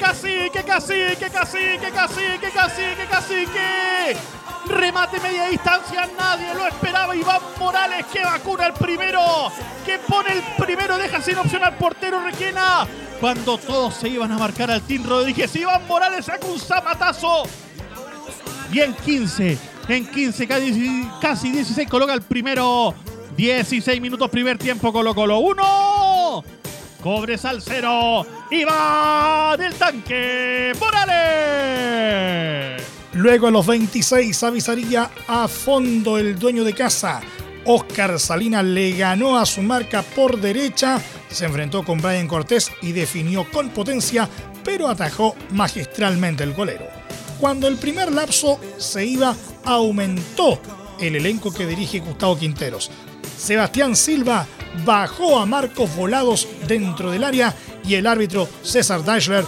Cacique, 0.09 0.63
cacique, 0.63 1.29
cacique, 1.31 1.91
cacique, 1.93 2.49
cacique, 2.51 3.05
cacique. 3.07 4.17
Remate 4.65 5.19
media 5.19 5.45
distancia, 5.49 6.09
nadie 6.17 6.51
lo 6.55 6.65
esperaba. 6.65 7.15
Iván 7.15 7.39
Morales 7.59 8.07
que 8.11 8.23
vacuna 8.23 8.65
el 8.65 8.73
primero, 8.73 9.21
que 9.85 9.99
pone 9.99 10.33
el 10.33 10.41
primero, 10.57 10.97
deja 10.97 11.21
sin 11.21 11.37
opción 11.37 11.63
al 11.63 11.77
portero 11.77 12.23
Requena. 12.23 12.87
Cuando 13.21 13.59
todos 13.59 13.93
se 13.93 14.09
iban 14.09 14.31
a 14.31 14.39
marcar 14.39 14.71
al 14.71 14.81
Team 14.81 15.03
Rodríguez, 15.07 15.55
Iván 15.55 15.85
Morales 15.85 16.25
saca 16.25 16.47
un 16.47 16.59
zapatazo. 16.59 17.43
Y 18.73 18.79
en 18.79 18.95
15, 18.95 19.59
en 19.89 20.09
15, 20.09 20.47
casi, 20.47 21.07
casi 21.21 21.51
16 21.51 21.87
coloca 21.87 22.15
el 22.15 22.23
primero. 22.23 22.95
16 23.37 24.01
minutos 24.01 24.27
primer 24.31 24.57
tiempo 24.57 24.91
Colo 24.91 25.13
Colo 25.13 25.37
1. 25.37 25.88
Cobresal 27.01 27.61
0. 27.61 28.25
Y 28.51 28.63
va 28.63 29.55
del 29.57 29.73
tanque 29.75 30.73
Morales. 30.79 32.83
Luego 33.13 33.47
a 33.47 33.51
los 33.51 33.65
26 33.65 34.43
avisaría 34.43 35.09
a 35.27 35.47
fondo 35.47 36.17
el 36.17 36.37
dueño 36.37 36.63
de 36.63 36.73
casa. 36.73 37.21
Oscar 37.65 38.19
Salinas 38.19 38.63
le 38.63 38.93
ganó 38.93 39.37
a 39.37 39.45
su 39.45 39.61
marca 39.61 40.01
por 40.01 40.39
derecha, 40.39 40.99
se 41.29 41.45
enfrentó 41.45 41.83
con 41.83 42.01
Brian 42.01 42.27
Cortés 42.27 42.71
y 42.81 42.93
definió 42.93 43.49
con 43.51 43.69
potencia, 43.69 44.29
pero 44.63 44.87
atajó 44.87 45.35
magistralmente 45.51 46.43
el 46.43 46.53
golero. 46.53 46.87
Cuando 47.39 47.67
el 47.67 47.77
primer 47.77 48.11
lapso 48.11 48.59
se 48.77 49.05
iba, 49.05 49.35
aumentó 49.65 50.59
el 50.99 51.15
elenco 51.15 51.53
que 51.53 51.65
dirige 51.65 51.99
Gustavo 51.99 52.37
Quinteros. 52.37 52.89
Sebastián 53.37 53.95
Silva 53.95 54.45
bajó 54.85 55.39
a 55.39 55.45
Marcos 55.45 55.95
Volados 55.95 56.47
dentro 56.67 57.11
del 57.11 57.23
área 57.23 57.55
y 57.83 57.95
el 57.95 58.07
árbitro 58.07 58.47
César 58.61 59.03
Deichler 59.03 59.45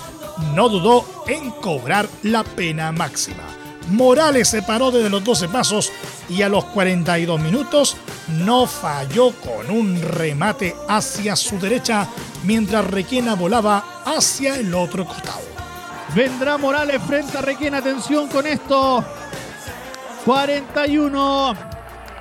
no 0.55 0.69
dudó 0.69 1.23
en 1.27 1.51
cobrar 1.51 2.07
la 2.23 2.43
pena 2.43 2.91
máxima. 2.91 3.43
Morales 3.89 4.47
se 4.47 4.61
paró 4.61 4.91
desde 4.91 5.09
los 5.09 5.23
12 5.23 5.49
pasos 5.49 5.91
y 6.29 6.41
a 6.41 6.49
los 6.49 6.65
42 6.65 7.39
minutos 7.39 7.97
no 8.45 8.65
falló 8.65 9.31
con 9.33 9.69
un 9.69 10.01
remate 10.01 10.75
hacia 10.87 11.35
su 11.35 11.59
derecha 11.59 12.07
mientras 12.43 12.85
Requena 12.89 13.35
volaba 13.35 14.03
hacia 14.05 14.55
el 14.55 14.73
otro 14.73 15.05
costado. 15.05 15.41
Vendrá 16.15 16.57
Morales 16.57 17.01
frente 17.07 17.37
a 17.37 17.41
Requena. 17.41 17.77
Atención 17.77 18.27
con 18.27 18.45
esto. 18.45 19.03
41. 20.25 21.53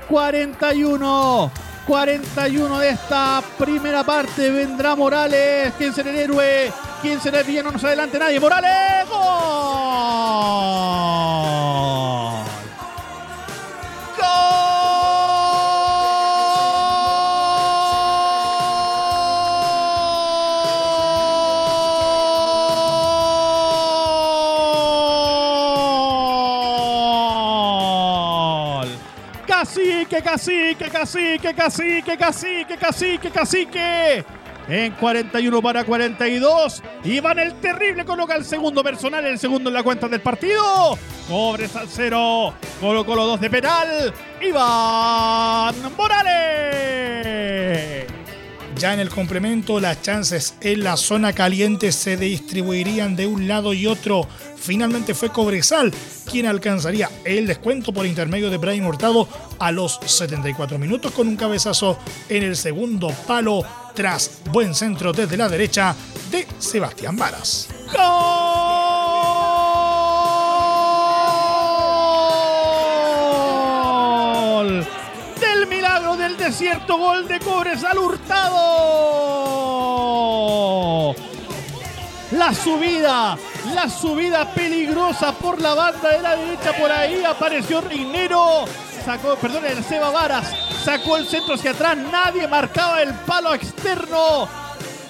41. 0.08 1.52
41 1.90 2.78
de 2.78 2.90
esta 2.90 3.42
primera 3.58 4.04
parte. 4.04 4.48
Vendrá 4.48 4.94
Morales. 4.94 5.72
¿Quién 5.76 5.92
será 5.92 6.10
el 6.10 6.18
héroe? 6.18 6.72
¿Quién 7.02 7.20
será 7.20 7.40
el 7.40 7.46
villano? 7.48 7.72
No 7.72 7.80
se 7.80 7.88
adelante 7.88 8.16
nadie. 8.16 8.38
Morales. 8.38 9.08
¡Gol! 9.10 11.09
Cacique, 29.60 30.22
cacique, 30.22 30.88
cacique, 30.88 31.54
cacique, 31.54 32.16
cacique, 32.16 32.78
cacique, 32.78 33.30
cacique. 33.30 34.24
En 34.66 34.92
41 34.92 35.60
para 35.60 35.84
42. 35.84 36.82
Iván 37.04 37.38
el 37.38 37.52
Terrible 37.60 38.06
coloca 38.06 38.36
el 38.36 38.46
segundo 38.46 38.82
personal, 38.82 39.26
el 39.26 39.38
segundo 39.38 39.68
en 39.68 39.74
la 39.74 39.82
cuenta 39.82 40.08
del 40.08 40.22
partido. 40.22 40.96
Cobres 41.28 41.76
al 41.76 41.88
cero. 41.88 42.54
Colo 42.80 43.04
Colo 43.04 43.26
2 43.26 43.40
de 43.42 43.50
penal. 43.50 44.14
Iván 44.40 45.74
Morales. 45.94 47.09
Ya 48.80 48.94
en 48.94 49.00
el 49.00 49.10
complemento, 49.10 49.78
las 49.78 50.00
chances 50.00 50.54
en 50.62 50.82
la 50.82 50.96
zona 50.96 51.34
caliente 51.34 51.92
se 51.92 52.16
distribuirían 52.16 53.14
de 53.14 53.26
un 53.26 53.46
lado 53.46 53.74
y 53.74 53.86
otro. 53.86 54.26
Finalmente 54.56 55.12
fue 55.12 55.28
Cobresal 55.28 55.92
quien 56.24 56.46
alcanzaría 56.46 57.10
el 57.26 57.46
descuento 57.46 57.92
por 57.92 58.06
intermedio 58.06 58.48
de 58.48 58.56
Brian 58.56 58.86
Hurtado 58.86 59.28
a 59.58 59.70
los 59.70 60.00
74 60.02 60.78
minutos 60.78 61.12
con 61.12 61.28
un 61.28 61.36
cabezazo 61.36 61.98
en 62.30 62.42
el 62.42 62.56
segundo 62.56 63.08
palo 63.26 63.62
tras 63.94 64.40
buen 64.50 64.74
centro 64.74 65.12
desde 65.12 65.36
la 65.36 65.50
derecha 65.50 65.94
de 66.30 66.46
Sebastián 66.58 67.18
Varas. 67.18 67.68
¡Gol! 67.92 68.59
Desierto, 76.50 76.98
gol 76.98 77.28
de 77.28 77.38
Cobresal 77.38 77.96
Hurtado. 77.96 78.58
La 82.32 82.52
subida, 82.52 83.38
la 83.72 83.88
subida 83.88 84.52
peligrosa 84.52 85.30
por 85.30 85.62
la 85.62 85.74
banda 85.74 86.10
de 86.10 86.20
la 86.20 86.34
derecha. 86.34 86.72
Por 86.76 86.90
ahí 86.90 87.22
apareció 87.22 87.80
Rinero. 87.82 88.64
Sacó, 89.04 89.36
perdón, 89.36 89.64
el 89.64 89.84
Seba 89.84 90.10
Varas. 90.10 90.52
Sacó 90.84 91.18
el 91.18 91.28
centro 91.28 91.54
hacia 91.54 91.70
atrás. 91.70 91.96
Nadie 91.96 92.48
marcaba 92.48 93.00
el 93.00 93.14
palo 93.14 93.54
externo. 93.54 94.48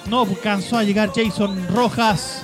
No 0.05 0.21
alcanzó 0.21 0.77
a 0.77 0.83
llegar 0.83 1.09
Jason 1.15 1.67
Rojas. 1.69 2.43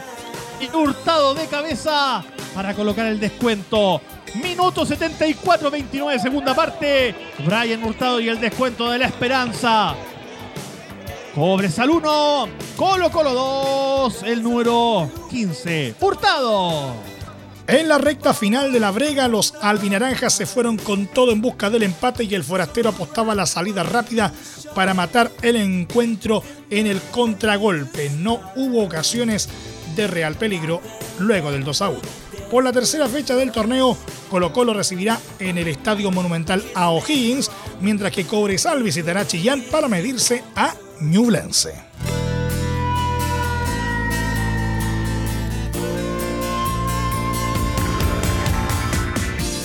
Y 0.60 0.76
Hurtado 0.76 1.36
de 1.36 1.46
cabeza 1.46 2.26
para 2.58 2.74
colocar 2.74 3.06
el 3.06 3.20
descuento. 3.20 4.02
Minuto 4.42 4.84
74, 4.84 5.70
29, 5.70 6.20
segunda 6.20 6.56
parte. 6.56 7.14
Brian 7.46 7.84
Hurtado 7.84 8.20
y 8.20 8.30
el 8.30 8.40
descuento 8.40 8.90
de 8.90 8.98
la 8.98 9.06
esperanza. 9.06 9.94
Cobresal 11.36 11.92
1, 11.92 12.50
Colo 12.76 13.12
Colo 13.12 13.34
2, 13.36 14.24
el 14.24 14.42
número 14.42 15.08
15, 15.30 15.94
Hurtado. 16.02 16.96
En 17.68 17.88
la 17.88 18.00
recta 18.00 18.34
final 18.34 18.72
de 18.72 18.80
la 18.80 18.90
brega, 18.90 19.28
los 19.28 19.54
albinaranjas 19.62 20.34
se 20.34 20.48
fueron 20.48 20.78
con 20.78 21.06
todo 21.06 21.34
en 21.34 21.42
busca 21.42 21.70
del 21.70 21.84
empate 21.84 22.24
y 22.24 22.34
el 22.34 22.44
forastero 22.44 22.90
apostaba 22.90 23.36
la 23.36 23.46
salida 23.46 23.84
rápida 23.84 24.34
para 24.74 24.96
matar 24.96 25.32
el 25.44 25.58
encuentro 25.58 26.42
en 26.72 26.88
el 26.88 27.02
contragolpe. 27.12 28.10
No 28.18 28.40
hubo 28.56 28.84
ocasiones 28.84 29.48
de 29.96 30.08
real 30.08 30.34
peligro 30.36 30.82
luego 31.20 31.52
del 31.52 31.64
2 31.64 31.82
a 31.84 31.90
1. 31.90 32.27
Por 32.50 32.64
la 32.64 32.72
tercera 32.72 33.10
fecha 33.10 33.36
del 33.36 33.52
torneo, 33.52 33.98
Colo 34.30 34.54
Colo 34.54 34.74
recibirá 34.74 35.20
en 35.40 35.58
el 35.58 35.68
Estadio 35.68 36.12
Monumental 36.12 36.64
a 36.76 36.92
O'Higgins, 36.92 37.52
mientras 37.82 38.14
que 38.14 38.26
Cobresal 38.26 38.84
visitará 38.84 39.28
Chillán 39.28 39.64
para 39.70 39.90
medirse 39.90 40.44
a 40.56 40.74
Ñublense. 41.02 41.74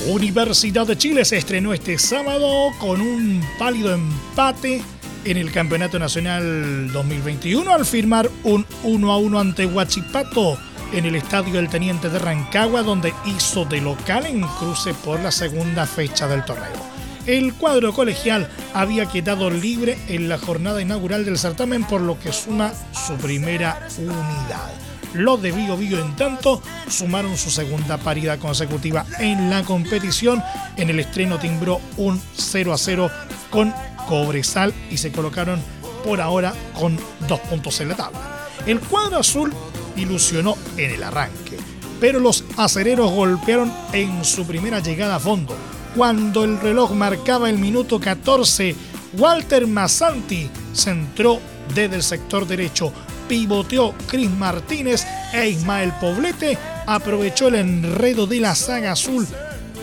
Universidad 0.08 0.84
de 0.84 0.98
Chile 0.98 1.24
se 1.24 1.36
estrenó 1.36 1.72
este 1.72 1.96
sábado 1.96 2.72
con 2.80 3.00
un 3.00 3.40
pálido 3.60 3.94
empate 3.94 4.82
en 5.24 5.36
el 5.36 5.52
Campeonato 5.52 6.00
Nacional 6.00 6.90
2021 6.92 7.72
al 7.72 7.86
firmar 7.86 8.28
un 8.42 8.66
1 8.82 9.12
a 9.12 9.18
1 9.18 9.38
ante 9.38 9.66
Huachipato 9.66 10.58
en 10.92 11.06
el 11.06 11.14
Estadio 11.14 11.54
del 11.54 11.68
Teniente 11.68 12.08
de 12.08 12.18
Rancagua, 12.18 12.82
donde 12.82 13.14
hizo 13.24 13.64
de 13.64 13.80
local 13.80 14.26
en 14.26 14.42
cruce 14.42 14.94
por 14.94 15.20
la 15.20 15.30
segunda 15.30 15.86
fecha 15.86 16.28
del 16.28 16.44
torneo. 16.44 16.92
El 17.26 17.54
cuadro 17.54 17.92
colegial 17.92 18.50
había 18.74 19.06
quedado 19.06 19.48
libre 19.48 19.96
en 20.08 20.28
la 20.28 20.38
jornada 20.38 20.82
inaugural 20.82 21.24
del 21.24 21.38
certamen, 21.38 21.84
por 21.84 22.00
lo 22.00 22.18
que 22.18 22.32
suma 22.32 22.72
su 22.92 23.14
primera 23.14 23.86
unidad. 23.98 24.72
Los 25.14 25.42
de 25.42 25.52
Vigo 25.52 25.76
Vigo, 25.76 25.98
en 25.98 26.16
tanto, 26.16 26.62
sumaron 26.88 27.36
su 27.36 27.50
segunda 27.50 27.98
paridad 27.98 28.38
consecutiva 28.38 29.04
en 29.18 29.50
la 29.50 29.62
competición. 29.62 30.42
En 30.76 30.90
el 30.90 30.98
estreno 31.00 31.38
timbró 31.38 31.80
un 31.96 32.20
0 32.34 32.72
a 32.72 32.78
0 32.78 33.10
con 33.50 33.72
Cobresal 34.08 34.72
y 34.90 34.96
se 34.96 35.12
colocaron 35.12 35.60
por 36.04 36.20
ahora 36.20 36.54
con 36.78 36.98
dos 37.28 37.40
puntos 37.40 37.80
en 37.80 37.90
la 37.90 37.96
tabla. 37.96 38.20
El 38.66 38.80
cuadro 38.80 39.18
azul 39.18 39.52
ilusionó 39.96 40.56
en 40.76 40.90
el 40.90 41.02
arranque, 41.02 41.58
pero 42.00 42.20
los 42.20 42.44
acereros 42.56 43.10
golpearon 43.10 43.72
en 43.92 44.24
su 44.24 44.46
primera 44.46 44.80
llegada 44.80 45.16
a 45.16 45.20
fondo. 45.20 45.54
Cuando 45.96 46.44
el 46.44 46.58
reloj 46.60 46.92
marcaba 46.92 47.50
el 47.50 47.58
minuto 47.58 48.00
14, 48.00 48.74
Walter 49.18 49.66
Massanti 49.66 50.48
centró 50.74 51.38
desde 51.74 51.96
el 51.96 52.02
sector 52.02 52.46
derecho, 52.46 52.92
pivoteó 53.28 53.94
Cris 54.06 54.30
Martínez 54.30 55.06
e 55.32 55.48
Ismael 55.48 55.92
Poblete 56.00 56.58
aprovechó 56.86 57.48
el 57.48 57.56
enredo 57.56 58.26
de 58.26 58.40
la 58.40 58.54
saga 58.54 58.92
azul 58.92 59.26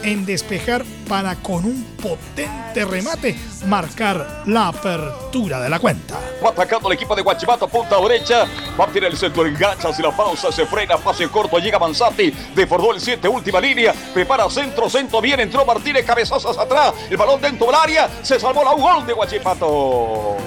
en 0.03 0.25
despejar 0.25 0.83
para 1.07 1.35
con 1.35 1.65
un 1.65 1.83
potente 2.01 2.85
remate 2.85 3.37
marcar 3.65 4.43
la 4.45 4.67
apertura 4.67 5.59
de 5.59 5.69
la 5.69 5.79
cuenta. 5.79 6.19
Va 6.43 6.49
atacando 6.49 6.89
el 6.89 6.95
equipo 6.95 7.15
de 7.15 7.21
Guachipato, 7.21 7.67
punta 7.67 7.99
derecha. 7.99 8.45
Va 8.79 8.85
a 8.85 8.87
tirar 8.87 9.11
el 9.11 9.17
centro, 9.17 9.45
engancha, 9.45 9.93
si 9.93 10.01
la 10.01 10.15
pausa 10.15 10.51
se 10.51 10.65
frena, 10.65 10.97
pase 10.97 11.27
corto, 11.27 11.57
llega 11.57 11.79
Manzati, 11.79 12.31
desbordó 12.55 12.93
el 12.93 13.01
7, 13.01 13.27
última 13.27 13.59
línea, 13.59 13.93
prepara 14.13 14.49
centro, 14.49 14.89
centro, 14.89 15.21
bien, 15.21 15.39
entró 15.39 15.65
Martínez, 15.65 16.05
cabezazas 16.05 16.57
atrás, 16.57 16.93
el 17.09 17.17
balón 17.17 17.41
dentro 17.41 17.67
del 17.67 17.75
área, 17.75 18.09
se 18.21 18.39
salvó 18.39 18.63
la 18.63 18.73
gol 18.73 19.05
de 19.05 19.13
Guachipato. 19.13 20.37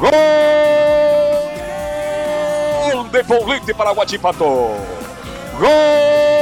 Gol 0.00 0.12
de 3.12 3.24
Poblete 3.24 3.74
para 3.74 3.90
Guachipato. 3.90 4.70
Gol 5.60 6.37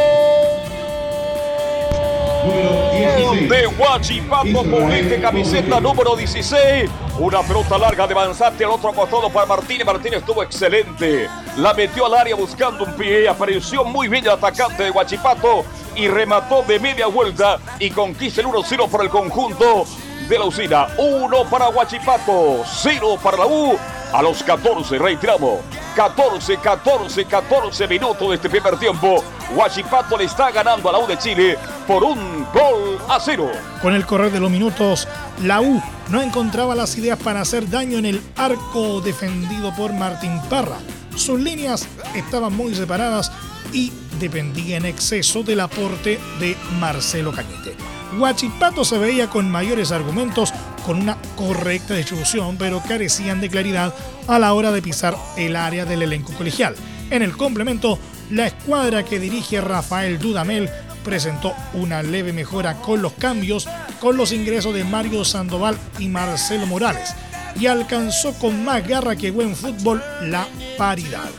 de 3.49 3.67
Guachipato 3.67 4.63
Poblete, 4.65 5.21
camiseta 5.21 5.81
número 5.81 6.17
16. 6.17 6.91
Una 7.19 7.43
pelota 7.43 7.79
larga 7.79 8.07
de 8.07 8.15
Manzati 8.15 8.65
al 8.65 8.71
otro 8.71 8.93
costado 8.93 9.31
para 9.31 9.47
Martínez. 9.47 9.87
Martínez 9.87 10.21
estuvo 10.21 10.43
excelente. 10.43 11.29
La 11.57 11.75
metió 11.75 12.07
al 12.07 12.15
área 12.15 12.35
buscando 12.35 12.85
un 12.85 12.93
pie. 12.95 13.29
Apareció 13.29 13.85
muy 13.85 14.09
bien 14.09 14.25
el 14.25 14.31
atacante 14.31 14.85
de 14.85 14.91
Guachipato 14.91 15.65
y 15.95 16.09
remató 16.09 16.63
de 16.63 16.79
media 16.79 17.07
vuelta 17.07 17.59
y 17.79 17.91
conquista 17.91 18.41
el 18.41 18.49
1-0 18.49 18.89
por 18.89 19.03
el 19.03 19.09
conjunto 19.09 19.85
de 20.29 20.39
la 20.39 20.45
usina. 20.45 20.89
1 20.99 21.51
para 21.51 21.67
Guachipato, 21.69 22.63
0 22.65 23.19
para 23.23 23.39
la 23.39 23.47
U. 23.47 23.77
A 24.13 24.23
los 24.23 24.43
14, 24.43 24.99
reiteramos, 24.99 25.61
14, 25.95 26.59
14, 26.59 27.25
14 27.25 27.89
minutos 27.89 28.29
de 28.29 28.35
este 28.37 28.49
primer 28.49 28.79
tiempo. 28.79 29.23
Huachipato 29.55 30.17
le 30.17 30.25
está 30.25 30.51
ganando 30.51 30.89
a 30.89 30.93
la 30.93 30.99
U 30.99 31.07
de 31.07 31.19
Chile 31.19 31.59
por 31.87 32.05
un 32.05 32.47
gol 32.53 32.99
a 33.09 33.19
cero. 33.21 33.51
Con 33.83 33.95
el 33.95 34.07
correr 34.07 34.31
de 34.33 34.41
los 34.41 34.51
minutos, 34.51 35.09
la 35.43 35.61
U 35.61 35.83
no 36.09 36.23
encontraba 36.23 36.75
las 36.75 36.97
ideas 36.97 37.19
para 37.19 37.41
hacer 37.41 37.69
daño 37.69 37.99
en 37.99 38.07
el 38.07 38.23
arco 38.37 39.01
defendido 39.01 39.75
por 39.75 39.93
Martín 39.93 40.41
Parra. 40.49 40.79
Sus 41.17 41.41
líneas 41.41 41.89
estaban 42.15 42.55
muy 42.55 42.75
separadas 42.75 43.33
y 43.73 43.93
dependía 44.21 44.77
en 44.77 44.87
exceso 44.87 45.43
del 45.43 45.61
aporte 45.61 46.21
de 46.39 46.57
Marcelo 46.79 47.33
Cañete. 47.33 47.96
Huachipato 48.19 48.85
se 48.85 48.99
veía 48.99 49.29
con 49.29 49.51
mayores 49.51 49.93
argumentos, 49.93 50.53
con 50.85 51.01
una 51.01 51.17
correcta 51.37 51.95
distribución, 51.95 52.57
pero 52.57 52.83
carecían 52.87 53.41
de 53.41 53.51
claridad 53.51 53.95
a 54.29 54.39
la 54.39 54.55
hora 54.55 54.73
de 54.73 54.83
pisar 54.83 55.17
el 55.37 55.57
área 55.57 55.85
del 55.85 56.03
elenco 56.03 56.33
colegial. 56.33 56.75
En 57.11 57.23
el 57.23 57.37
complemento, 57.37 57.99
la 58.31 58.47
escuadra 58.47 59.05
que 59.05 59.21
dirige 59.21 59.61
Rafael 59.61 60.19
Dudamel 60.19 60.69
presentó 61.05 61.55
una 61.75 62.03
leve 62.03 62.33
mejora 62.33 62.81
con 62.83 63.01
los 63.01 63.13
cambios, 63.13 63.69
con 64.01 64.17
los 64.17 64.33
ingresos 64.33 64.75
de 64.75 64.85
Mario 64.85 65.25
Sandoval 65.25 65.79
y 65.99 66.09
Marcelo 66.09 66.67
Morales, 66.67 67.15
y 67.59 67.67
alcanzó 67.67 68.35
con 68.35 68.65
más 68.65 68.87
garra 68.87 69.15
que 69.15 69.31
buen 69.31 69.55
fútbol 69.55 70.03
la 70.23 70.47
paridad. 70.77 71.31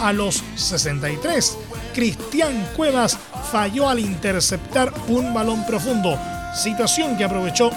A 0.00 0.12
los 0.12 0.42
63, 0.56 1.58
Cristian 1.94 2.68
Cuevas 2.76 3.18
falló 3.50 3.88
al 3.88 3.98
interceptar 3.98 4.92
un 5.08 5.32
balón 5.32 5.64
profundo, 5.66 6.18
situación 6.54 7.16
que 7.16 7.24
aprovechó 7.24 7.70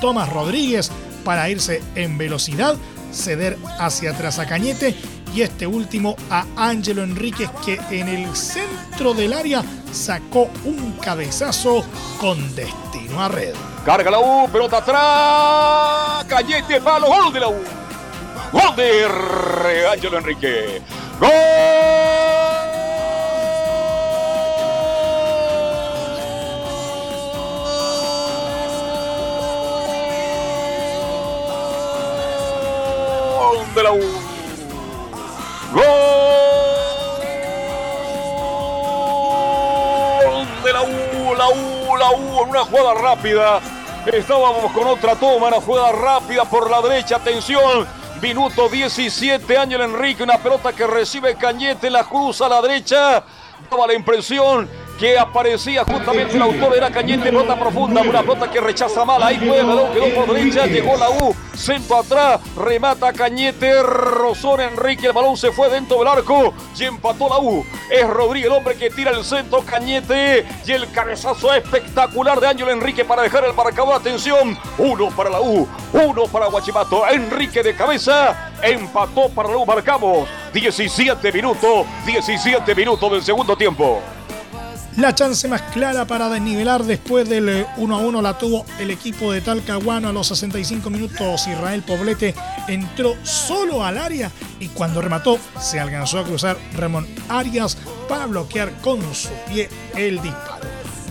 Tomás 0.00 0.32
Rodríguez 0.32 0.90
para 1.22 1.50
irse 1.50 1.82
en 1.94 2.16
velocidad, 2.16 2.76
ceder 3.12 3.58
hacia 3.78 4.12
atrás 4.12 4.38
a 4.38 4.46
Cañete 4.46 4.96
y 5.34 5.42
este 5.42 5.66
último 5.66 6.16
a 6.30 6.46
Ángelo 6.56 7.02
Enríquez 7.02 7.50
que 7.64 7.78
en 7.90 8.08
el 8.08 8.34
centro 8.34 9.12
del 9.12 9.34
área 9.34 9.62
sacó 9.92 10.48
un 10.64 10.92
cabezazo 11.02 11.84
con 12.18 12.54
destino 12.54 13.22
a 13.22 13.28
red. 13.28 13.54
Carga 13.84 14.10
la 14.10 14.18
U, 14.18 14.48
pelota 14.50 14.78
atrás, 14.78 16.24
Cañete, 16.24 16.80
palo, 16.80 17.08
gol 17.08 17.32
de 17.34 17.40
la 17.40 17.48
U. 17.48 17.62
Gol 18.52 18.76
de 18.76 19.86
Ángelo 19.92 20.18
Enrique. 20.18 20.80
¡Gol! 21.20 21.30
de 33.76 33.82
la 33.82 33.92
U. 33.92 34.00
Gol 35.74 36.16
de 40.64 40.72
la 40.72 40.82
U, 40.82 41.34
la 41.36 41.48
U, 41.48 41.96
la 41.96 42.10
U 42.10 42.42
en 42.42 42.48
una 42.50 42.64
jugada 42.64 42.94
rápida. 42.94 43.60
Estábamos 44.06 44.72
con 44.72 44.86
otra 44.86 45.14
toma, 45.16 45.48
una 45.48 45.60
jugada 45.60 45.92
rápida 45.92 46.44
por 46.44 46.70
la 46.70 46.80
derecha. 46.80 47.16
Atención, 47.16 47.86
minuto 48.20 48.68
17. 48.68 49.58
Ángel 49.58 49.80
Enrique, 49.82 50.22
una 50.22 50.38
pelota 50.38 50.72
que 50.72 50.86
recibe 50.86 51.36
Cañete, 51.36 51.90
la 51.90 52.04
cruza 52.04 52.46
a 52.46 52.48
la 52.48 52.62
derecha. 52.62 53.24
Daba 53.70 53.86
la 53.86 53.94
impresión 53.94 54.68
que 54.98 55.18
aparecía 55.18 55.84
justamente 55.84 56.36
el 56.36 56.42
autor 56.42 56.76
era 56.76 56.90
Cañete, 56.90 57.24
pelota 57.24 57.58
profunda, 57.58 58.00
una 58.00 58.20
pelota 58.22 58.50
que 58.50 58.60
rechaza 58.60 59.04
mal, 59.04 59.22
ahí 59.22 59.36
fue, 59.38 59.62
balón 59.62 59.92
quedó 59.92 60.14
por 60.14 60.34
derecha, 60.34 60.66
llegó 60.66 60.96
la 60.96 61.10
U, 61.10 61.34
centro 61.58 61.98
atrás, 61.98 62.40
remata 62.56 63.12
Cañete, 63.12 63.82
Rosón 63.82 64.60
Enrique, 64.60 65.06
el 65.06 65.12
balón 65.12 65.36
se 65.36 65.52
fue 65.52 65.68
dentro 65.68 65.98
del 65.98 66.08
arco 66.08 66.54
y 66.78 66.84
empató 66.84 67.28
la 67.28 67.38
U. 67.38 67.64
Es 67.90 68.06
Rodríguez 68.08 68.50
el 68.50 68.56
hombre 68.56 68.76
que 68.76 68.90
tira 68.90 69.10
el 69.10 69.24
centro, 69.24 69.62
Cañete 69.62 70.46
y 70.66 70.72
el 70.72 70.90
cabezazo 70.90 71.52
espectacular 71.54 72.40
de 72.40 72.48
Ángel 72.48 72.68
Enrique 72.68 73.04
para 73.04 73.22
dejar 73.22 73.44
el 73.44 73.54
marcador, 73.54 73.94
atención, 73.94 74.58
uno 74.78 75.08
para 75.10 75.30
la 75.30 75.40
U, 75.40 75.68
uno 75.92 76.24
para 76.24 76.46
Guachimato, 76.46 77.08
Enrique 77.08 77.62
de 77.62 77.74
cabeza, 77.74 78.52
empató 78.62 79.28
para 79.28 79.50
la 79.50 79.56
U, 79.56 79.66
marcamos 79.66 80.28
17 80.52 81.32
minutos, 81.32 81.86
17 82.06 82.74
minutos 82.74 83.10
del 83.10 83.22
segundo 83.22 83.56
tiempo. 83.56 84.02
La 84.96 85.14
chance 85.14 85.46
más 85.46 85.60
clara 85.60 86.06
para 86.06 86.30
desnivelar 86.30 86.82
después 86.82 87.28
del 87.28 87.66
1 87.76 87.94
a 87.94 87.98
1 87.98 88.22
la 88.22 88.38
tuvo 88.38 88.64
el 88.80 88.90
equipo 88.90 89.30
de 89.30 89.42
Talcahuano 89.42 90.08
a 90.08 90.12
los 90.12 90.28
65 90.28 90.88
minutos. 90.88 91.46
Israel 91.46 91.82
Poblete 91.82 92.34
entró 92.66 93.14
solo 93.22 93.84
al 93.84 93.98
área 93.98 94.30
y 94.58 94.68
cuando 94.68 95.02
remató 95.02 95.38
se 95.60 95.78
alcanzó 95.78 96.20
a 96.20 96.24
cruzar 96.24 96.56
Ramón 96.74 97.06
Arias 97.28 97.76
para 98.08 98.24
bloquear 98.24 98.72
con 98.80 99.02
su 99.14 99.28
pie 99.46 99.68
el 99.94 100.22
disparo. 100.22 100.66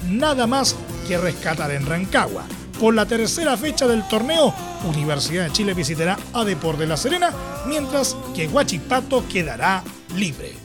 Nada 0.10 0.48
más 0.48 0.76
que 1.08 1.19
rescatar 1.19 1.69
en 1.69 1.86
Rancagua. 1.86 2.45
Por 2.80 2.95
la 2.95 3.06
tercera 3.06 3.56
fecha 3.56 3.86
del 3.86 4.08
torneo, 4.08 4.52
Universidad 4.86 5.45
de 5.45 5.52
Chile 5.52 5.76
visitará 5.76 6.17
a 6.34 6.43
Deportes 6.43 6.80
de 6.80 6.88
La 6.88 6.98
Serena, 6.98 7.32
mientras 7.67 8.17
que 8.36 8.48
Huachipato 8.48 9.28
quedará 9.28 9.84
libre. 10.15 10.56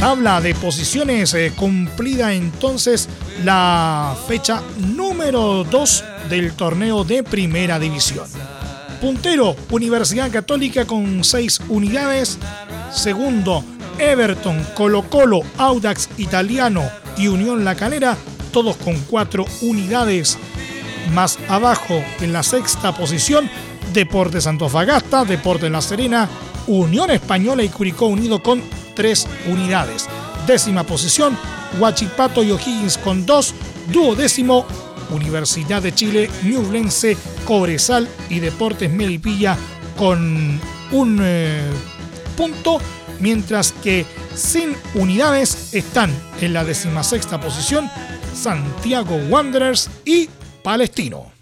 Tabla 0.00 0.40
de 0.40 0.54
posiciones 0.54 1.34
eh, 1.34 1.52
cumplida 1.54 2.32
entonces 2.32 3.06
la 3.44 4.16
fecha 4.26 4.62
número 4.78 5.62
2 5.62 6.04
del 6.30 6.54
torneo 6.54 7.04
de 7.04 7.22
primera 7.22 7.78
división. 7.78 8.24
Puntero, 8.98 9.54
Universidad 9.70 10.30
Católica 10.30 10.86
con 10.86 11.22
6 11.22 11.60
unidades. 11.68 12.38
Segundo, 12.90 13.62
Everton, 13.98 14.66
Colo 14.74 15.02
Colo, 15.02 15.42
Audax 15.58 16.08
Italiano 16.16 16.82
y 17.18 17.28
Unión 17.28 17.62
La 17.62 17.74
Calera, 17.74 18.16
todos 18.54 18.78
con 18.78 18.98
4 19.02 19.44
unidades. 19.60 20.38
Más 21.12 21.38
abajo, 21.46 22.02
en 22.22 22.32
la 22.32 22.42
sexta 22.42 22.94
posición, 22.94 23.50
Deportes 23.92 24.46
Antofagasta, 24.46 25.26
Deportes 25.26 25.70
La 25.70 25.82
Serena, 25.82 26.26
Unión 26.68 27.10
Española 27.10 27.62
y 27.62 27.68
Curicó 27.68 28.06
Unido 28.06 28.42
con 28.42 28.79
tres 28.94 29.26
unidades. 29.46 30.06
Décima 30.46 30.84
posición, 30.84 31.36
Huachipato 31.78 32.42
y 32.42 32.50
O'Higgins 32.50 32.98
con 32.98 33.26
dos. 33.26 33.54
Duodécimo, 33.92 34.66
Universidad 35.10 35.82
de 35.82 35.94
Chile, 35.94 36.30
Ñublense, 36.44 37.16
Cobresal 37.44 38.08
y 38.28 38.40
Deportes 38.40 38.90
Melipilla 38.90 39.56
con 39.96 40.60
un 40.92 41.20
eh, 41.22 41.62
punto, 42.36 42.80
mientras 43.18 43.72
que 43.72 44.06
sin 44.34 44.76
unidades 44.94 45.74
están 45.74 46.10
en 46.40 46.52
la 46.52 46.64
decimasexta 46.64 47.40
posición 47.40 47.90
Santiago 48.34 49.16
Wanderers 49.28 49.90
y 50.04 50.28
Palestino. 50.62 51.39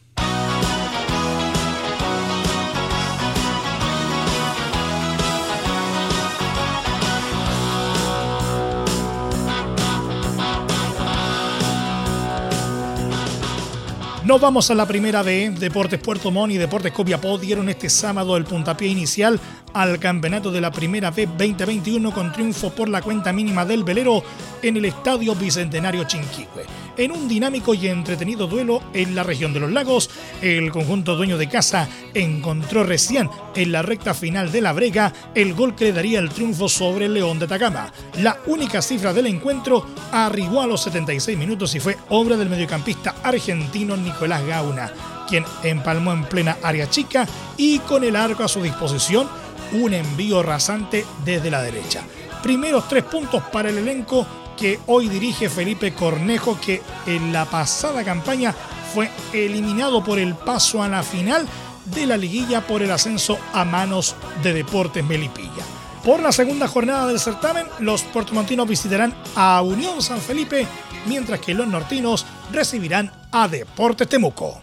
Nos 14.28 14.42
vamos 14.42 14.70
a 14.70 14.74
la 14.74 14.84
primera 14.84 15.22
B. 15.22 15.54
Deportes 15.58 15.98
Puerto 15.98 16.30
Montt 16.30 16.52
y 16.52 16.58
Deportes 16.58 16.92
Copiapó 16.92 17.38
dieron 17.38 17.70
este 17.70 17.88
sábado 17.88 18.36
el 18.36 18.44
puntapié 18.44 18.88
inicial 18.88 19.40
al 19.78 20.00
campeonato 20.00 20.50
de 20.50 20.60
la 20.60 20.72
primera 20.72 21.12
B 21.12 21.26
2021 21.26 22.12
con 22.12 22.32
triunfo 22.32 22.70
por 22.70 22.88
la 22.88 23.00
cuenta 23.00 23.32
mínima 23.32 23.64
del 23.64 23.84
velero 23.84 24.24
en 24.60 24.76
el 24.76 24.86
Estadio 24.86 25.36
Bicentenario 25.36 26.02
Chinquihue. 26.02 26.66
En 26.96 27.12
un 27.12 27.28
dinámico 27.28 27.74
y 27.74 27.86
entretenido 27.86 28.48
duelo 28.48 28.82
en 28.92 29.14
la 29.14 29.22
región 29.22 29.52
de 29.52 29.60
los 29.60 29.70
lagos, 29.70 30.10
el 30.42 30.72
conjunto 30.72 31.14
dueño 31.14 31.38
de 31.38 31.48
casa 31.48 31.88
encontró 32.12 32.82
recién 32.82 33.30
en 33.54 33.70
la 33.70 33.82
recta 33.82 34.14
final 34.14 34.50
de 34.50 34.62
la 34.62 34.72
brega 34.72 35.12
el 35.32 35.54
gol 35.54 35.76
que 35.76 35.84
le 35.84 35.92
daría 35.92 36.18
el 36.18 36.30
triunfo 36.30 36.68
sobre 36.68 37.04
el 37.04 37.14
León 37.14 37.38
de 37.38 37.44
Atacama. 37.44 37.92
La 38.20 38.38
única 38.46 38.82
cifra 38.82 39.12
del 39.12 39.26
encuentro 39.26 39.86
arribó 40.10 40.60
a 40.60 40.66
los 40.66 40.82
76 40.82 41.38
minutos 41.38 41.72
y 41.76 41.78
fue 41.78 41.96
obra 42.08 42.36
del 42.36 42.48
mediocampista 42.48 43.14
argentino 43.22 43.96
Nicolás 43.96 44.44
Gauna, 44.44 44.92
quien 45.28 45.44
empalmó 45.62 46.12
en 46.12 46.24
plena 46.24 46.56
área 46.64 46.90
chica 46.90 47.28
y 47.56 47.78
con 47.78 48.02
el 48.02 48.16
arco 48.16 48.42
a 48.42 48.48
su 48.48 48.60
disposición 48.60 49.28
un 49.72 49.94
envío 49.94 50.42
rasante 50.42 51.04
desde 51.24 51.50
la 51.50 51.62
derecha. 51.62 52.02
Primeros 52.42 52.88
tres 52.88 53.04
puntos 53.04 53.42
para 53.52 53.70
el 53.70 53.78
elenco 53.78 54.26
que 54.56 54.80
hoy 54.86 55.08
dirige 55.08 55.48
Felipe 55.48 55.94
Cornejo, 55.94 56.58
que 56.60 56.82
en 57.06 57.32
la 57.32 57.44
pasada 57.44 58.04
campaña 58.04 58.54
fue 58.92 59.10
eliminado 59.32 60.02
por 60.02 60.18
el 60.18 60.34
paso 60.34 60.82
a 60.82 60.88
la 60.88 61.02
final 61.02 61.46
de 61.84 62.06
la 62.06 62.16
liguilla 62.16 62.66
por 62.66 62.82
el 62.82 62.90
ascenso 62.90 63.38
a 63.52 63.64
manos 63.64 64.16
de 64.42 64.52
Deportes 64.52 65.04
Melipilla. 65.04 65.64
Por 66.04 66.20
la 66.20 66.32
segunda 66.32 66.68
jornada 66.68 67.06
del 67.06 67.20
certamen, 67.20 67.66
los 67.80 68.02
puertomontinos 68.02 68.68
visitarán 68.68 69.14
a 69.36 69.60
Unión 69.62 70.00
San 70.00 70.20
Felipe, 70.20 70.66
mientras 71.06 71.40
que 71.40 71.54
los 71.54 71.66
nortinos 71.66 72.26
recibirán 72.52 73.12
a 73.30 73.48
Deportes 73.48 74.08
Temuco. 74.08 74.60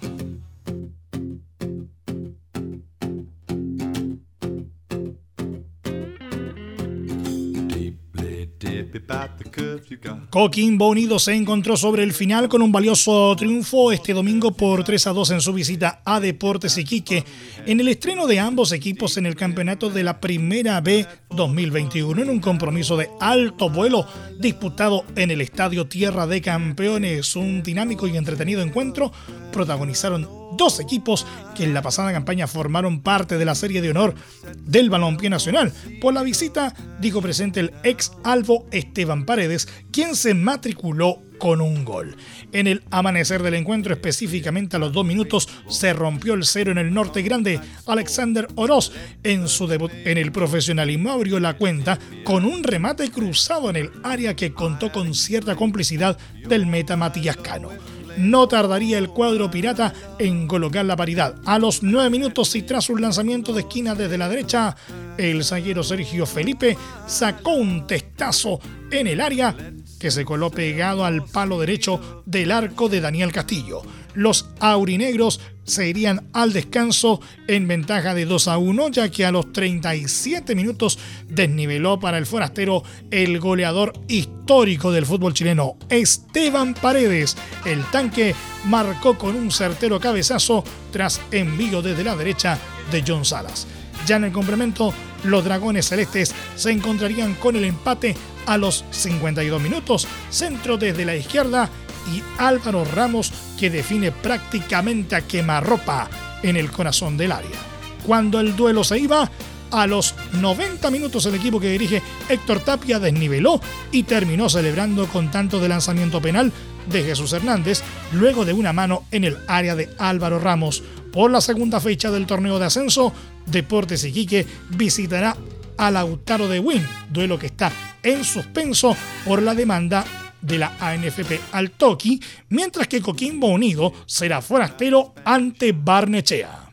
Coquimbo 10.30 10.90
Unido 10.90 11.20
se 11.20 11.34
encontró 11.34 11.78
sobre 11.78 12.04
el 12.04 12.14
final 12.14 12.50
con 12.50 12.62
un 12.62 12.72
valioso 12.72 13.36
triunfo 13.36 13.92
este 13.92 14.14
domingo 14.14 14.52
por 14.52 14.84
3 14.84 15.08
a 15.08 15.14
2 15.14 15.32
en 15.32 15.42
su 15.42 15.54
visita 15.54 16.02
a 16.06 16.20
Deportes 16.20 16.78
Iquique 16.78 17.24
en 17.66 17.80
el 17.80 17.88
estreno 17.88 18.28
de 18.28 18.40
ambos 18.40 18.72
equipos 18.72 19.18
en 19.18 19.26
el 19.26 19.36
campeonato 19.36 19.90
de 19.90 20.04
la 20.04 20.20
Primera 20.20 20.82
B 20.82 21.06
2021 21.30 22.22
en 22.22 22.30
un 22.30 22.40
compromiso 22.40 22.98
de 22.98 23.10
alto 23.20 23.70
vuelo 23.70 24.08
disputado 24.40 25.06
en 25.16 25.32
el 25.32 25.42
Estadio 25.42 25.88
Tierra 25.88 26.28
de 26.28 26.42
Campeones. 26.42 27.36
Un 27.36 27.64
dinámico 27.64 28.08
y 28.08 28.18
entretenido 28.18 28.62
encuentro 28.62 29.12
protagonizaron 29.52 30.45
dos 30.56 30.80
equipos 30.80 31.26
que 31.56 31.64
en 31.64 31.74
la 31.74 31.82
pasada 31.82 32.12
campaña 32.12 32.48
formaron 32.48 33.02
parte 33.02 33.38
de 33.38 33.46
la 33.46 33.56
serie 33.56 33.82
de 33.82 33.92
honor 33.92 34.16
del 34.60 34.90
Balompié 34.90 35.30
Nacional. 35.30 35.74
Por 36.02 36.14
la 36.14 36.24
visita 36.24 36.74
dijo 37.00 37.22
presente 37.22 37.60
el 37.60 37.74
ex 37.84 38.12
Albo 38.24 38.66
Esteban 38.72 39.26
Paredes, 39.26 39.68
quien 39.92 40.16
se 40.16 40.34
matriculó 40.34 41.22
con 41.38 41.62
un 41.62 41.86
gol. 41.86 42.16
En 42.52 42.68
el 42.68 42.84
amanecer 42.92 43.44
del 43.44 43.56
encuentro, 43.56 43.94
específicamente 43.94 44.76
a 44.76 44.80
los 44.80 44.94
dos 44.94 45.06
minutos, 45.06 45.50
se 45.70 45.94
rompió 45.94 46.34
el 46.34 46.46
cero 46.46 46.72
en 46.72 46.78
el 46.78 46.94
norte 46.94 47.22
grande. 47.22 47.60
Alexander 47.86 48.48
Oroz, 48.56 48.92
en 49.24 49.48
su 49.48 49.68
debut 49.68 49.92
en 50.06 50.18
el 50.18 50.32
profesionalismo, 50.32 51.12
abrió 51.12 51.40
la 51.40 51.58
cuenta 51.58 52.00
con 52.24 52.46
un 52.46 52.64
remate 52.64 53.12
cruzado 53.12 53.70
en 53.70 53.76
el 53.76 53.92
área 54.04 54.36
que 54.36 54.54
contó 54.54 54.92
con 54.92 55.14
cierta 55.14 55.56
complicidad 55.56 56.18
del 56.48 56.66
meta 56.68 56.96
Matías 56.96 57.38
Cano 57.38 57.70
no 58.18 58.48
tardaría 58.48 58.98
el 58.98 59.10
cuadro 59.10 59.50
pirata 59.50 59.94
en 60.20 60.48
colocar 60.48 60.86
la 60.86 60.96
paridad. 60.96 61.36
A 61.46 61.60
los 61.60 61.84
nueve 61.84 62.10
minutos 62.10 62.56
y 62.56 62.62
tras 62.62 62.90
un 62.90 63.02
lanzamiento 63.02 63.54
de 63.54 63.62
esquina 63.62 63.96
desde 63.96 64.18
la 64.18 64.30
derecha, 64.30 64.76
el 65.18 65.44
zaguero 65.44 65.84
Sergio 65.84 66.26
Felipe 66.26 66.78
sacó 67.08 67.56
un 67.56 67.88
testazo 67.88 68.60
en 68.92 69.08
el 69.08 69.22
área 69.22 69.56
que 70.00 70.12
se 70.12 70.26
coló 70.26 70.52
pegado 70.52 71.06
al 71.06 71.26
palo 71.26 71.60
derecho 71.60 72.24
del 72.26 72.52
arco 72.52 72.90
de 72.90 73.02
Daniel 73.02 73.32
Castillo. 73.32 73.82
Los 74.14 74.50
aurinegros 74.60 75.42
se 75.66 75.88
irían 75.88 76.30
al 76.32 76.54
descanso 76.54 77.20
en 77.48 77.68
ventaja 77.68 78.14
de 78.14 78.26
2 78.26 78.48
a 78.48 78.58
1, 78.58 78.90
ya 78.90 79.10
que 79.10 79.26
a 79.26 79.32
los 79.32 79.52
37 79.52 80.56
minutos 80.56 80.98
desniveló 81.28 82.00
para 82.00 82.18
el 82.18 82.26
forastero 82.26 82.84
el 83.12 83.40
goleador 83.40 83.94
histórico 84.08 84.92
del 84.92 85.06
fútbol 85.06 85.34
chileno, 85.34 85.76
Esteban 85.90 86.74
Paredes. 86.74 87.36
El 87.66 87.84
tanque 87.86 88.34
marcó 88.66 89.18
con 89.18 89.36
un 89.36 89.52
certero 89.52 90.00
cabezazo 90.00 90.64
tras 90.92 91.20
envío 91.32 91.82
desde 91.82 92.04
la 92.04 92.16
derecha 92.16 92.58
de 92.92 93.04
John 93.06 93.26
Salas. 93.26 93.68
Ya 94.06 94.18
en 94.18 94.26
el 94.26 94.32
complemento, 94.32 94.94
los 95.24 95.44
dragones 95.44 95.88
celestes 95.88 96.34
se 96.56 96.72
encontrarían 96.72 97.34
con 97.36 97.56
el 97.56 97.64
empate 97.64 98.16
a 98.46 98.58
los 98.58 98.86
52 98.92 99.60
minutos, 99.60 100.08
centro 100.30 100.78
desde 100.78 101.06
la 101.06 101.16
izquierda 101.16 101.70
y 102.12 102.24
Álvaro 102.38 102.86
Ramos 102.86 103.32
que 103.60 103.70
define 103.70 104.12
prácticamente 104.12 105.16
a 105.16 105.22
quemarropa 105.22 106.10
en 106.44 106.58
el 106.58 106.72
corazón 106.72 107.18
del 107.18 107.32
área. 107.32 107.58
Cuando 108.06 108.40
el 108.40 108.56
duelo 108.56 108.84
se 108.84 109.00
iba, 109.00 109.30
a 109.72 109.88
los 109.88 110.16
90 110.34 110.90
minutos 110.92 111.26
el 111.26 111.36
equipo 111.36 111.60
que 111.60 111.70
dirige 111.70 112.02
Héctor 112.30 112.62
Tapia 112.62 113.00
desniveló 113.00 113.60
y 113.92 114.04
terminó 114.04 114.50
celebrando 114.50 115.08
con 115.08 115.32
tanto 115.32 115.60
de 115.60 115.68
lanzamiento 115.68 116.22
penal 116.22 116.52
de 116.88 117.04
Jesús 117.04 117.34
Hernández 117.34 117.82
luego 118.14 118.46
de 118.46 118.54
una 118.54 118.74
mano 118.74 119.04
en 119.12 119.24
el 119.24 119.38
área 119.48 119.76
de 119.76 119.90
Álvaro 119.98 120.40
Ramos. 120.40 120.84
Por 121.12 121.32
la 121.32 121.42
segunda 121.42 121.80
fecha 121.80 122.12
del 122.12 122.26
torneo 122.26 122.60
de 122.60 122.66
ascenso, 122.66 123.12
Deportes 123.46 124.04
Iquique 124.04 124.46
visitará 124.70 125.36
a 125.78 125.92
Lautaro 125.92 126.48
de 126.48 126.60
Win, 126.60 126.86
duelo 127.10 127.38
que 127.40 127.48
está 127.48 127.72
en 128.04 128.24
suspenso 128.24 128.96
por 129.26 129.42
la 129.42 129.56
demanda 129.56 130.06
de 130.46 130.60
la 130.60 130.76
ANFP 130.80 131.40
al 131.52 131.72
Toki, 131.72 132.22
mientras 132.50 132.88
que 132.88 133.02
Coquimbo 133.02 133.48
Unido 133.48 133.94
será 134.06 134.42
forastero 134.42 135.14
ante 135.26 135.72
Barnechea. 135.72 136.66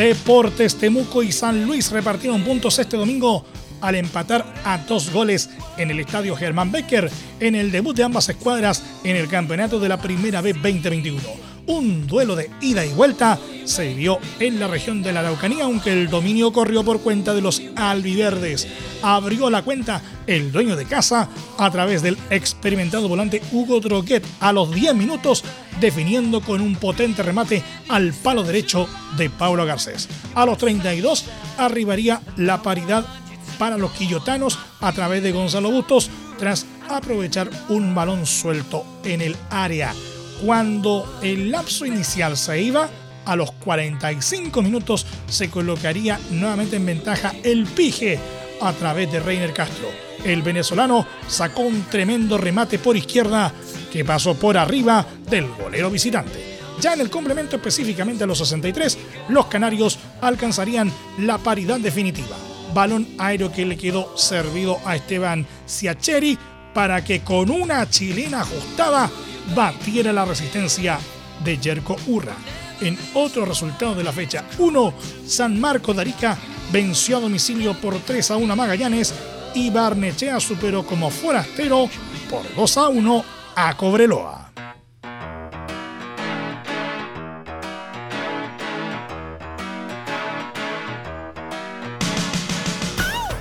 Deportes 0.00 0.76
Temuco 0.76 1.22
y 1.22 1.30
San 1.30 1.66
Luis 1.66 1.90
repartieron 1.90 2.42
puntos 2.42 2.78
este 2.78 2.96
domingo 2.96 3.44
al 3.82 3.96
empatar 3.96 4.46
a 4.64 4.78
dos 4.78 5.12
goles 5.12 5.50
en 5.76 5.90
el 5.90 6.00
estadio 6.00 6.36
Germán 6.36 6.72
Becker 6.72 7.10
en 7.38 7.54
el 7.54 7.70
debut 7.70 7.94
de 7.94 8.04
ambas 8.04 8.28
escuadras 8.30 8.82
en 9.04 9.16
el 9.16 9.28
campeonato 9.28 9.78
de 9.78 9.88
la 9.90 10.00
Primera 10.00 10.40
B 10.40 10.54
2021. 10.54 11.20
Un 11.66 12.06
duelo 12.06 12.34
de 12.34 12.50
ida 12.62 12.84
y 12.84 12.92
vuelta 12.94 13.38
se 13.64 13.88
vivió 13.88 14.18
en 14.38 14.60
la 14.60 14.68
región 14.68 15.02
de 15.02 15.12
la 15.12 15.20
Araucanía, 15.20 15.64
aunque 15.64 15.92
el 15.92 16.08
dominio 16.08 16.52
corrió 16.52 16.84
por 16.84 17.00
cuenta 17.00 17.34
de 17.34 17.40
los 17.40 17.62
albiverdes. 17.76 18.68
Abrió 19.02 19.50
la 19.50 19.62
cuenta 19.62 20.02
el 20.26 20.52
dueño 20.52 20.76
de 20.76 20.84
casa 20.84 21.28
a 21.58 21.70
través 21.70 22.02
del 22.02 22.18
experimentado 22.30 23.08
volante 23.08 23.42
Hugo 23.52 23.80
Droguet 23.80 24.24
a 24.40 24.52
los 24.52 24.72
10 24.72 24.94
minutos, 24.94 25.44
definiendo 25.80 26.40
con 26.40 26.60
un 26.60 26.76
potente 26.76 27.22
remate 27.22 27.62
al 27.88 28.12
palo 28.12 28.42
derecho 28.42 28.88
de 29.16 29.30
Paulo 29.30 29.64
Garcés. 29.64 30.08
A 30.34 30.46
los 30.46 30.58
32 30.58 31.24
arribaría 31.58 32.20
la 32.36 32.62
paridad 32.62 33.04
para 33.58 33.76
los 33.76 33.92
quillotanos 33.92 34.58
a 34.80 34.90
través 34.92 35.22
de 35.22 35.32
Gonzalo 35.32 35.70
Bustos 35.70 36.10
tras 36.38 36.66
aprovechar 36.88 37.50
un 37.68 37.94
balón 37.94 38.26
suelto 38.26 38.84
en 39.04 39.20
el 39.20 39.36
área. 39.50 39.94
Cuando 40.44 41.18
el 41.22 41.50
lapso 41.50 41.84
inicial 41.84 42.36
se 42.38 42.62
iba, 42.62 42.88
a 43.24 43.36
los 43.36 43.52
45 43.52 44.62
minutos 44.62 45.06
se 45.28 45.50
colocaría 45.50 46.18
nuevamente 46.30 46.76
en 46.76 46.86
ventaja 46.86 47.32
el 47.42 47.66
Pige 47.66 48.18
a 48.60 48.72
través 48.72 49.10
de 49.10 49.20
Reiner 49.20 49.52
Castro. 49.52 49.88
El 50.24 50.42
venezolano 50.42 51.06
sacó 51.26 51.62
un 51.62 51.82
tremendo 51.84 52.36
remate 52.36 52.78
por 52.78 52.96
izquierda 52.96 53.52
que 53.90 54.04
pasó 54.04 54.34
por 54.34 54.56
arriba 54.56 55.06
del 55.28 55.48
golero 55.48 55.90
visitante. 55.90 56.58
Ya 56.80 56.94
en 56.94 57.00
el 57.00 57.10
complemento 57.10 57.56
específicamente 57.56 58.24
a 58.24 58.26
los 58.26 58.38
63, 58.38 58.98
los 59.28 59.46
canarios 59.46 59.98
alcanzarían 60.20 60.92
la 61.18 61.38
paridad 61.38 61.78
definitiva 61.78 62.36
balón 62.72 63.06
aéreo 63.18 63.52
que 63.52 63.66
le 63.66 63.76
quedó 63.76 64.16
servido 64.16 64.80
a 64.84 64.96
Esteban 64.96 65.46
Siacheri 65.66 66.38
para 66.74 67.04
que 67.04 67.20
con 67.20 67.50
una 67.50 67.88
chilena 67.88 68.42
ajustada 68.42 69.10
batiera 69.54 70.12
la 70.12 70.24
resistencia 70.24 70.98
de 71.44 71.56
Jerko 71.56 71.96
Urra. 72.06 72.34
En 72.80 72.98
otro 73.14 73.44
resultado 73.44 73.94
de 73.94 74.04
la 74.04 74.12
fecha 74.12 74.44
1, 74.58 74.94
San 75.26 75.60
Marco 75.60 75.92
de 75.92 76.00
Arica 76.00 76.38
venció 76.72 77.18
a 77.18 77.20
domicilio 77.20 77.74
por 77.74 77.98
3 77.98 78.30
a 78.30 78.36
1 78.36 78.52
a 78.52 78.56
Magallanes 78.56 79.14
y 79.54 79.70
Barnechea 79.70 80.40
superó 80.40 80.86
como 80.86 81.10
forastero 81.10 81.88
por 82.30 82.42
2 82.54 82.76
a 82.78 82.88
1 82.88 83.24
a 83.56 83.76
Cobreloa. 83.76 84.39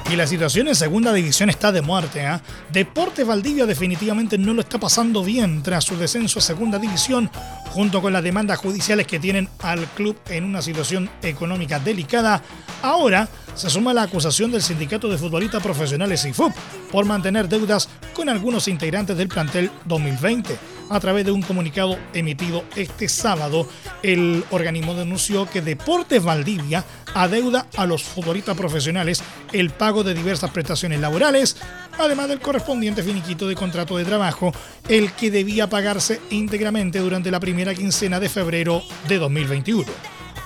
Y 0.10 0.15
la 0.15 0.26
situación 0.26 0.67
en 0.67 0.74
segunda 0.74 1.13
división 1.13 1.52
está 1.52 1.72
de 1.72 1.84
muerte. 1.84 2.22
¿eh? 2.22 2.39
Deportes 2.74 3.28
Valdivia 3.28 3.67
definitivamente 3.67 4.39
no 4.39 4.56
lo 4.56 4.62
está 4.62 4.80
pasando 4.80 5.24
bien 5.24 5.62
tras 5.62 5.84
su 5.84 5.98
descenso 5.98 6.39
a 6.39 6.41
segunda 6.41 6.80
división, 6.80 7.30
junto 7.69 8.02
con 8.02 8.12
las 8.12 8.24
demandas 8.24 8.58
judiciales 8.58 9.06
que 9.06 9.19
tienen 9.19 9.48
al 9.60 9.86
club 9.89 10.17
en 10.30 10.45
una 10.45 10.63
situación 10.63 11.12
económica 11.22 11.78
delicada. 11.78 12.41
Ahora 12.82 13.30
se 13.60 13.69
suma 13.69 13.93
la 13.93 14.04
acusación 14.04 14.52
del 14.52 14.62
Sindicato 14.62 15.10
de 15.10 15.17
Futbolistas 15.17 15.62
Profesionales 15.62 16.24
IFUP 16.24 16.54
por 16.93 17.04
mantener 17.04 17.50
deudas 17.50 17.89
con 18.13 18.30
algunos 18.30 18.69
integrantes 18.69 19.17
del 19.17 19.28
plantel 19.28 19.69
2020. 19.84 20.58
A 20.89 21.00
través 21.02 21.26
de 21.26 21.34
un 21.34 21.41
comunicado 21.41 21.98
emitido 22.13 22.63
este 22.78 23.10
sábado, 23.10 23.67
el 24.02 24.45
organismo 24.52 24.93
denunció 24.93 25.45
que 25.45 25.62
Deportes 25.62 26.24
Valdivia 26.24 26.86
adeuda 27.13 27.67
a 27.76 27.86
los 27.86 28.02
futbolistas 28.02 28.56
profesionales 28.56 29.22
el 29.52 29.72
pago 29.72 30.06
de 30.06 30.13
diversas 30.13 30.52
prestaciones 30.52 31.02
laborales, 31.02 31.58
además 31.98 32.30
del 32.30 32.39
correspondiente 32.39 33.04
finiquito 33.04 33.45
de 33.45 33.56
contrato 33.56 33.98
de 33.98 34.06
trabajo, 34.06 34.54
el 34.88 35.12
que 35.12 35.32
debía 35.32 35.67
pagarse 35.67 36.22
íntegramente 36.30 37.00
durante 37.00 37.30
la 37.30 37.41
primera 37.41 37.76
quincena 37.76 38.22
de 38.22 38.30
febrero 38.30 38.82
de 39.10 39.17
2021. 39.17 39.84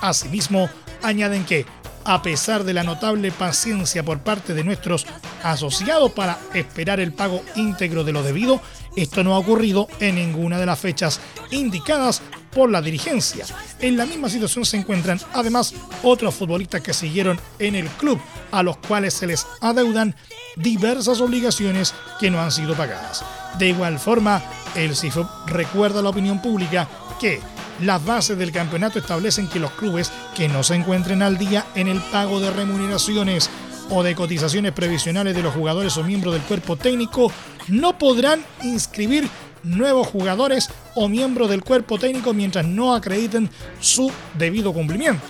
Asimismo, 0.01 0.67
añaden 1.03 1.45
que 1.45 1.67
a 2.05 2.21
pesar 2.21 2.63
de 2.63 2.73
la 2.73 2.83
notable 2.83 3.31
paciencia 3.31 4.03
por 4.03 4.19
parte 4.19 4.53
de 4.53 4.63
nuestros 4.63 5.05
asociados 5.43 6.11
para 6.11 6.37
esperar 6.53 6.99
el 6.99 7.13
pago 7.13 7.43
íntegro 7.55 8.03
de 8.03 8.13
lo 8.13 8.23
debido, 8.23 8.61
esto 8.95 9.23
no 9.23 9.35
ha 9.35 9.39
ocurrido 9.39 9.87
en 9.99 10.15
ninguna 10.15 10.59
de 10.59 10.65
las 10.65 10.79
fechas 10.79 11.19
indicadas 11.51 12.21
por 12.53 12.69
la 12.69 12.81
dirigencia. 12.81 13.45
En 13.79 13.97
la 13.97 14.05
misma 14.05 14.29
situación 14.29 14.65
se 14.65 14.77
encuentran 14.77 15.19
además 15.33 15.73
otros 16.03 16.35
futbolistas 16.35 16.81
que 16.81 16.93
siguieron 16.93 17.39
en 17.59 17.75
el 17.75 17.87
club, 17.87 18.19
a 18.51 18.63
los 18.63 18.77
cuales 18.77 19.13
se 19.13 19.27
les 19.27 19.47
adeudan 19.61 20.15
diversas 20.55 21.19
obligaciones 21.19 21.93
que 22.19 22.29
no 22.29 22.39
han 22.39 22.51
sido 22.51 22.75
pagadas. 22.75 23.23
De 23.57 23.69
igual 23.69 23.99
forma, 23.99 24.41
el 24.75 24.95
CIFOP 24.95 25.27
recuerda 25.47 25.99
a 25.99 26.03
la 26.03 26.09
opinión 26.09 26.41
pública 26.41 26.87
que 27.23 27.39
las 27.79 28.03
bases 28.03 28.37
del 28.37 28.51
campeonato 28.51 28.99
establecen 28.99 29.47
que 29.47 29.57
los 29.57 29.71
clubes 29.71 30.11
que 30.35 30.49
no 30.49 30.61
se 30.61 30.75
encuentren 30.75 31.21
al 31.21 31.37
día 31.37 31.65
en 31.73 31.87
el 31.87 32.01
pago 32.11 32.41
de 32.41 32.51
remuneraciones 32.51 33.49
o 33.89 34.03
de 34.03 34.13
cotizaciones 34.13 34.73
previsionales 34.73 35.33
de 35.33 35.41
los 35.41 35.53
jugadores 35.53 35.95
o 35.95 36.03
miembros 36.03 36.33
del 36.33 36.43
cuerpo 36.43 36.75
técnico 36.75 37.31
no 37.69 37.97
podrán 37.97 38.43
inscribir 38.61 39.29
nuevos 39.63 40.09
jugadores 40.09 40.69
o 40.95 41.07
miembros 41.07 41.49
del 41.49 41.63
cuerpo 41.63 41.97
técnico 41.97 42.33
mientras 42.33 42.65
no 42.65 42.93
acrediten 42.93 43.49
su 43.79 44.11
debido 44.37 44.73
cumplimiento. 44.73 45.23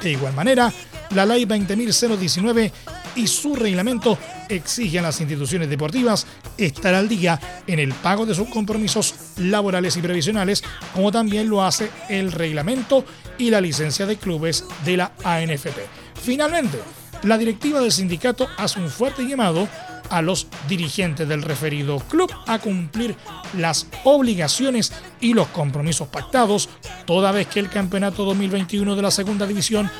De 0.00 0.12
igual 0.12 0.34
manera, 0.34 0.72
la 1.10 1.26
Ley 1.26 1.46
20.019 1.46 2.70
y 3.16 3.26
su 3.26 3.54
reglamento 3.54 4.18
exigen 4.48 5.00
a 5.00 5.08
las 5.08 5.20
instituciones 5.20 5.68
deportivas 5.68 6.26
estar 6.58 6.94
al 6.94 7.08
día 7.08 7.40
en 7.66 7.78
el 7.78 7.92
pago 7.92 8.26
de 8.26 8.34
sus 8.34 8.48
compromisos 8.48 9.14
laborales 9.36 9.96
y 9.96 10.02
previsionales, 10.02 10.62
como 10.92 11.12
también 11.12 11.48
lo 11.48 11.64
hace 11.64 11.90
el 12.08 12.32
reglamento 12.32 13.04
y 13.38 13.50
la 13.50 13.60
licencia 13.60 14.06
de 14.06 14.16
clubes 14.16 14.64
de 14.84 14.96
la 14.96 15.12
ANFP. 15.24 15.80
Finalmente, 16.22 16.78
la 17.22 17.38
directiva 17.38 17.80
del 17.80 17.92
sindicato 17.92 18.48
hace 18.56 18.80
un 18.80 18.90
fuerte 18.90 19.26
llamado 19.26 19.68
a 20.10 20.22
los 20.22 20.46
dirigentes 20.68 21.28
del 21.28 21.42
referido 21.42 21.98
club 21.98 22.30
a 22.46 22.58
cumplir 22.58 23.16
las 23.56 23.86
obligaciones 24.04 24.92
y 25.20 25.32
los 25.32 25.48
compromisos 25.48 26.08
pactados, 26.08 26.68
toda 27.06 27.32
vez 27.32 27.46
que 27.46 27.60
el 27.60 27.70
campeonato 27.70 28.24
2021 28.24 28.94
de 28.94 29.02
la 29.02 29.10
segunda 29.10 29.46
división 29.46 29.90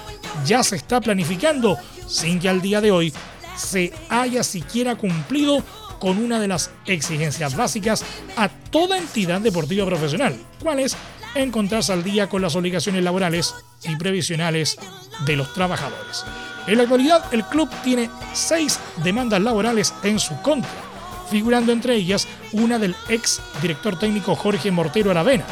ya 0.45 0.63
se 0.63 0.77
está 0.77 1.01
planificando 1.01 1.79
sin 2.07 2.41
que 2.41 2.49
al 2.49 2.61
día 2.61 2.81
de 2.81 2.91
hoy 2.91 3.13
se 3.57 3.93
haya 4.09 4.43
siquiera 4.43 4.97
cumplido 4.97 5.63
con 5.99 6.19
una 6.19 6.41
de 6.41 6.49
las 6.49 6.71
exigencias 6.87 7.57
básicas 7.57 8.05
a 8.37 8.49
toda 8.49 8.99
entidad 8.99 9.41
deportiva 9.41 9.87
profesional, 9.87 10.37
cuál 10.61 10.81
es 10.81 10.97
encontrarse 11.35 11.93
al 11.93 12.05
día 12.05 12.29
con 12.29 12.43
las 12.43 12.57
obligaciones 12.57 13.03
laborales 13.03 13.55
y 13.85 13.97
previsionales 13.97 14.77
de 15.25 15.37
los 15.37 15.53
trabajadores. 15.53 16.25
En 16.67 16.77
la 16.77 16.85
actualidad, 16.85 17.33
el 17.33 17.45
club 17.45 17.69
tiene 17.83 18.11
seis 18.33 18.79
demandas 19.03 19.41
laborales 19.41 19.95
en 20.03 20.19
su 20.19 20.41
contra, 20.43 20.71
figurando 21.31 21.73
entre 21.73 21.95
ellas 21.95 22.27
una 22.53 22.79
del 22.79 22.95
ex 23.09 23.41
director 23.61 23.99
técnico 23.99 24.35
Jorge 24.35 24.71
Mortero 24.71 25.11
Aravena. 25.11 25.45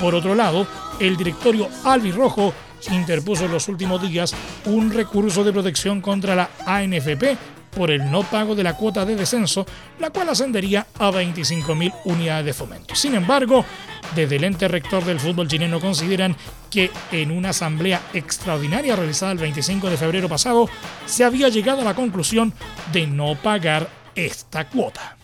Por 0.00 0.14
otro 0.14 0.34
lado, 0.34 0.66
el 1.00 1.16
directorio 1.16 1.68
Rojo 2.14 2.54
interpuso 2.90 3.44
en 3.44 3.52
los 3.52 3.68
últimos 3.68 4.02
días 4.02 4.34
un 4.66 4.92
recurso 4.92 5.44
de 5.44 5.52
protección 5.52 6.00
contra 6.00 6.34
la 6.34 6.50
ANFP 6.66 7.36
por 7.70 7.90
el 7.90 8.10
no 8.10 8.22
pago 8.22 8.54
de 8.54 8.62
la 8.62 8.76
cuota 8.76 9.04
de 9.04 9.16
descenso, 9.16 9.66
la 9.98 10.10
cual 10.10 10.28
ascendería 10.28 10.86
a 10.98 11.10
25.000 11.10 11.92
unidades 12.04 12.44
de 12.44 12.52
fomento. 12.52 12.94
Sin 12.94 13.14
embargo, 13.14 13.64
desde 14.14 14.36
el 14.36 14.44
ente 14.44 14.68
rector 14.68 15.04
del 15.04 15.20
fútbol 15.20 15.48
chileno 15.48 15.80
consideran 15.80 16.36
que 16.70 16.90
en 17.10 17.30
una 17.30 17.50
asamblea 17.50 18.02
extraordinaria 18.12 18.96
realizada 18.96 19.32
el 19.32 19.38
25 19.38 19.88
de 19.88 19.96
febrero 19.96 20.28
pasado 20.28 20.68
se 21.06 21.24
había 21.24 21.48
llegado 21.48 21.80
a 21.80 21.84
la 21.84 21.94
conclusión 21.94 22.52
de 22.92 23.06
no 23.06 23.34
pagar 23.36 23.88
esta 24.14 24.68
cuota. 24.68 25.16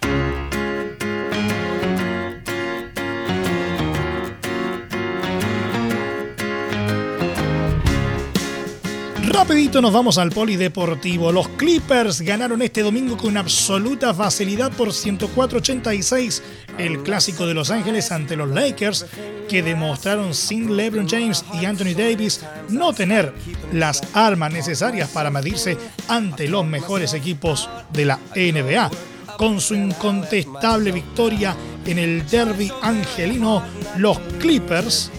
Rapidito 9.39 9.81
nos 9.81 9.93
vamos 9.93 10.19
al 10.19 10.33
polideportivo. 10.33 11.31
Los 11.31 11.49
Clippers 11.51 12.23
ganaron 12.23 12.61
este 12.61 12.83
domingo 12.83 13.17
con 13.17 13.37
absoluta 13.37 14.13
facilidad 14.13 14.73
por 14.73 14.89
104-86 14.89 16.43
el 16.77 17.05
clásico 17.05 17.47
de 17.47 17.55
Los 17.55 17.71
Ángeles 17.71 18.11
ante 18.11 18.35
los 18.35 18.49
Lakers, 18.49 19.07
que 19.49 19.63
demostraron 19.63 20.35
sin 20.35 20.77
LeBron 20.77 21.09
James 21.09 21.45
y 21.55 21.67
Anthony 21.67 21.95
Davis 21.97 22.41
no 22.69 22.93
tener 22.93 23.33
las 23.73 24.03
armas 24.13 24.53
necesarias 24.53 25.09
para 25.11 25.31
medirse 25.31 25.79
ante 26.09 26.49
los 26.49 26.67
mejores 26.67 27.15
equipos 27.15 27.71
de 27.93 28.07
la 28.07 28.19
NBA. 28.35 28.91
Con 29.37 29.61
su 29.61 29.77
incontestable 29.77 30.91
victoria 30.91 31.55
en 31.87 32.01
el 32.01 32.29
derby 32.29 32.73
angelino, 32.83 33.63
los 33.99 34.19
Clippers 34.41 35.13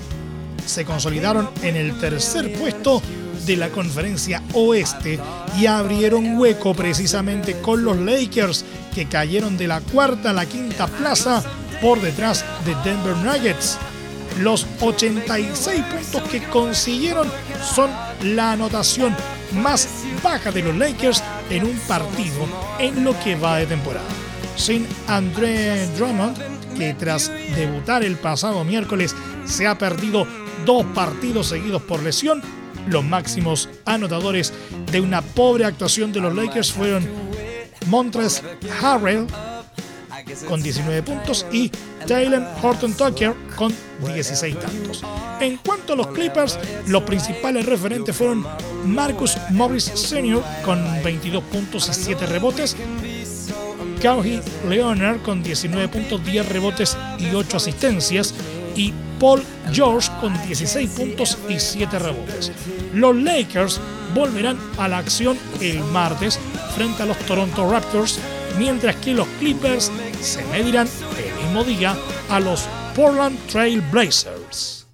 se 0.66 0.86
consolidaron 0.86 1.50
en 1.62 1.76
el 1.76 1.98
tercer 2.00 2.54
puesto 2.54 3.02
de 3.46 3.56
la 3.58 3.70
conferencia 3.70 4.44
oeste 4.54 5.20
y 5.58 5.66
abrieron 5.66 6.38
hueco 6.38 6.74
precisamente 6.74 7.60
con 7.62 7.84
los 7.84 7.98
Lakers 7.98 8.66
que 8.94 9.08
cayeron 9.08 9.58
de 9.58 9.68
la 9.68 9.82
cuarta 9.82 10.30
a 10.32 10.34
la 10.34 10.46
quinta 10.46 10.88
plaza 10.88 11.44
por 11.82 12.02
detrás 12.02 12.46
de 12.66 12.76
Denver 12.84 13.16
Nuggets. 13.18 13.78
Los 14.40 14.68
86 14.80 15.84
puntos 15.84 16.30
que 16.30 16.44
consiguieron 16.44 17.28
son 17.74 17.90
la 18.24 18.54
anotación 18.54 19.16
más 19.54 19.88
baja 20.24 20.52
de 20.52 20.62
los 20.62 20.76
Lakers 20.76 21.24
en 21.50 21.66
un 21.66 21.78
partido 21.88 22.48
en 22.80 23.04
lo 23.04 23.20
que 23.20 23.36
va 23.36 23.58
de 23.58 23.66
temporada. 23.66 24.08
Sin 24.56 24.86
Andre 25.08 25.88
Drummond, 25.98 26.38
que 26.78 26.94
tras 26.94 27.32
debutar 27.56 28.04
el 28.04 28.18
pasado 28.18 28.64
miércoles 28.64 29.16
se 29.46 29.66
ha 29.68 29.78
perdido 29.78 30.28
dos 30.70 30.86
partidos 30.94 31.48
seguidos 31.48 31.82
por 31.82 32.04
lesión, 32.04 32.44
los 32.86 33.04
máximos 33.04 33.68
anotadores 33.86 34.54
de 34.92 35.02
una 35.02 35.24
pobre 35.24 35.66
actuación 35.66 36.14
de 36.14 36.20
los 36.20 36.36
Lakers 36.36 36.72
fueron 36.72 37.08
Montres 37.88 38.44
Harrell 38.80 39.26
con 40.48 40.62
19 40.62 41.02
puntos 41.02 41.44
y 41.52 41.72
Jalen 42.08 42.46
Horton 42.62 42.94
Tucker 42.94 43.34
con 43.56 43.74
16 44.14 44.60
tantos. 44.60 45.04
En 45.40 45.58
cuanto 45.58 45.94
a 45.94 45.96
los 45.96 46.08
Clippers, 46.10 46.60
los 46.86 47.02
principales 47.02 47.66
referentes 47.66 48.16
fueron 48.16 48.46
Marcus 48.86 49.38
Morris 49.50 49.86
Sr. 49.86 50.44
con 50.64 50.86
22 51.04 51.44
puntos 51.46 51.90
y 51.90 51.94
7 51.96 52.28
rebotes, 52.28 52.78
Kawhi 54.04 54.40
Leonard 54.70 55.24
con 55.24 55.42
19 55.42 55.88
puntos, 55.88 56.24
10 56.24 56.48
rebotes 56.48 56.96
y 57.18 57.34
8 57.34 57.58
asistencias 57.58 58.36
y 58.76 58.94
Paul 59.20 59.44
George 59.72 60.10
con 60.20 60.34
16 60.46 60.90
puntos 60.92 61.38
y 61.48 61.60
7 61.60 62.00
rebotes. 62.00 62.52
Los 62.94 63.16
Lakers 63.16 63.80
volverán 64.14 64.58
a 64.78 64.88
la 64.88 65.00
acción 65.00 65.38
el 65.62 65.80
martes 65.86 66.40
frente 66.76 67.04
a 67.04 67.06
los 67.06 67.18
Toronto 67.20 67.70
Raptors, 67.70 68.20
mientras 68.58 68.96
que 68.98 69.14
los 69.14 69.28
Clippers 69.40 69.92
se 70.22 70.44
medirán 70.46 70.88
el 71.18 71.44
mismo 71.44 71.64
día 71.64 71.96
a 72.30 72.40
los 72.40 72.68
Portland 72.96 73.38
Trail 73.48 73.82
Blazers. 73.92 74.88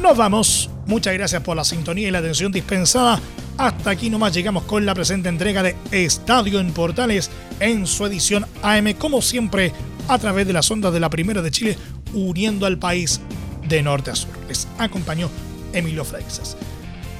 Nos 0.00 0.16
vamos. 0.16 0.70
Muchas 0.86 1.12
gracias 1.12 1.42
por 1.42 1.54
la 1.54 1.64
sintonía 1.64 2.08
y 2.08 2.10
la 2.10 2.18
atención 2.18 2.50
dispensada. 2.50 3.20
Hasta 3.58 3.90
aquí 3.90 4.08
nomás 4.08 4.32
llegamos 4.32 4.62
con 4.62 4.86
la 4.86 4.94
presente 4.94 5.28
entrega 5.28 5.64
de 5.64 5.74
Estadio 5.90 6.60
en 6.60 6.70
Portales 6.70 7.28
en 7.58 7.88
su 7.88 8.06
edición 8.06 8.46
AM, 8.62 8.94
como 8.94 9.20
siempre, 9.20 9.72
a 10.06 10.16
través 10.16 10.46
de 10.46 10.52
las 10.52 10.70
ondas 10.70 10.92
de 10.92 11.00
la 11.00 11.10
Primera 11.10 11.42
de 11.42 11.50
Chile, 11.50 11.76
uniendo 12.14 12.66
al 12.66 12.78
país 12.78 13.20
de 13.66 13.82
norte 13.82 14.12
a 14.12 14.14
sur. 14.14 14.30
Les 14.46 14.68
acompañó 14.78 15.28
Emilio 15.72 16.04
Freixas. 16.04 16.56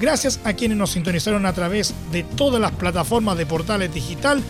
Gracias 0.01 0.39
a 0.45 0.53
quienes 0.53 0.79
nos 0.79 0.91
sintonizaron 0.91 1.45
a 1.45 1.53
través 1.53 1.93
de 2.13 2.23
todas 2.23 2.61
las 2.61 2.71
plataformas 2.71 3.37
de 3.37 3.45
Portales 3.45 3.93
Digital, 3.93 4.41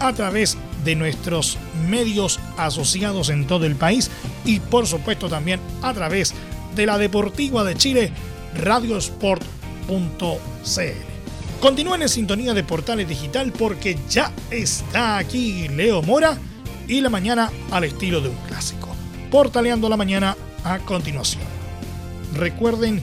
a 0.00 0.12
través 0.12 0.58
de 0.84 0.96
nuestros 0.96 1.56
medios 1.88 2.40
asociados 2.58 3.30
en 3.30 3.46
todo 3.46 3.64
el 3.64 3.74
país 3.74 4.10
y 4.44 4.60
por 4.60 4.86
supuesto 4.86 5.30
también 5.30 5.60
a 5.80 5.94
través 5.94 6.34
de 6.76 6.84
la 6.84 6.98
Deportiva 6.98 7.64
de 7.64 7.74
Chile, 7.74 8.12
radiosport.cl. 8.54 11.07
Continúen 11.60 12.02
en 12.02 12.08
sintonía 12.08 12.54
de 12.54 12.62
Portales 12.62 13.08
Digital 13.08 13.52
porque 13.52 13.98
ya 14.08 14.32
está 14.48 15.18
aquí 15.18 15.66
Leo 15.66 16.02
Mora 16.02 16.38
y 16.86 17.00
la 17.00 17.10
mañana 17.10 17.50
al 17.72 17.82
estilo 17.82 18.20
de 18.20 18.28
un 18.28 18.36
clásico. 18.46 18.88
Portaleando 19.28 19.88
la 19.88 19.96
mañana 19.96 20.36
a 20.62 20.78
continuación. 20.78 21.42
Recuerden 22.34 23.02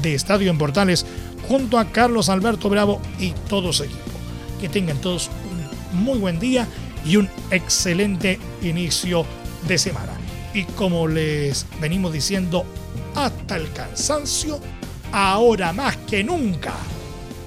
de 0.00 0.14
Estadio 0.14 0.50
en 0.50 0.56
Portales 0.58 1.04
junto 1.48 1.78
a 1.78 1.90
Carlos 1.90 2.28
Alberto 2.28 2.68
Bravo 2.68 3.00
y 3.18 3.32
todo 3.48 3.72
su 3.72 3.84
equipo. 3.84 4.00
Que 4.60 4.68
tengan 4.68 5.00
todos 5.00 5.30
un 5.92 6.04
muy 6.04 6.18
buen 6.18 6.38
día 6.38 6.68
y 7.04 7.16
un 7.16 7.28
excelente 7.50 8.38
inicio 8.62 9.26
de 9.66 9.78
semana. 9.78 10.12
Y 10.54 10.64
como 10.64 11.08
les 11.08 11.66
venimos 11.80 12.12
diciendo 12.12 12.64
hasta 13.14 13.56
el 13.56 13.72
cansancio, 13.72 14.60
ahora 15.12 15.72
más 15.72 15.96
que 15.96 16.22
nunca, 16.22 16.74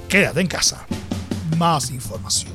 quédate 0.10 0.42
en 0.42 0.48
casa. 0.48 0.88
Más 1.58 1.92
información, 1.92 2.55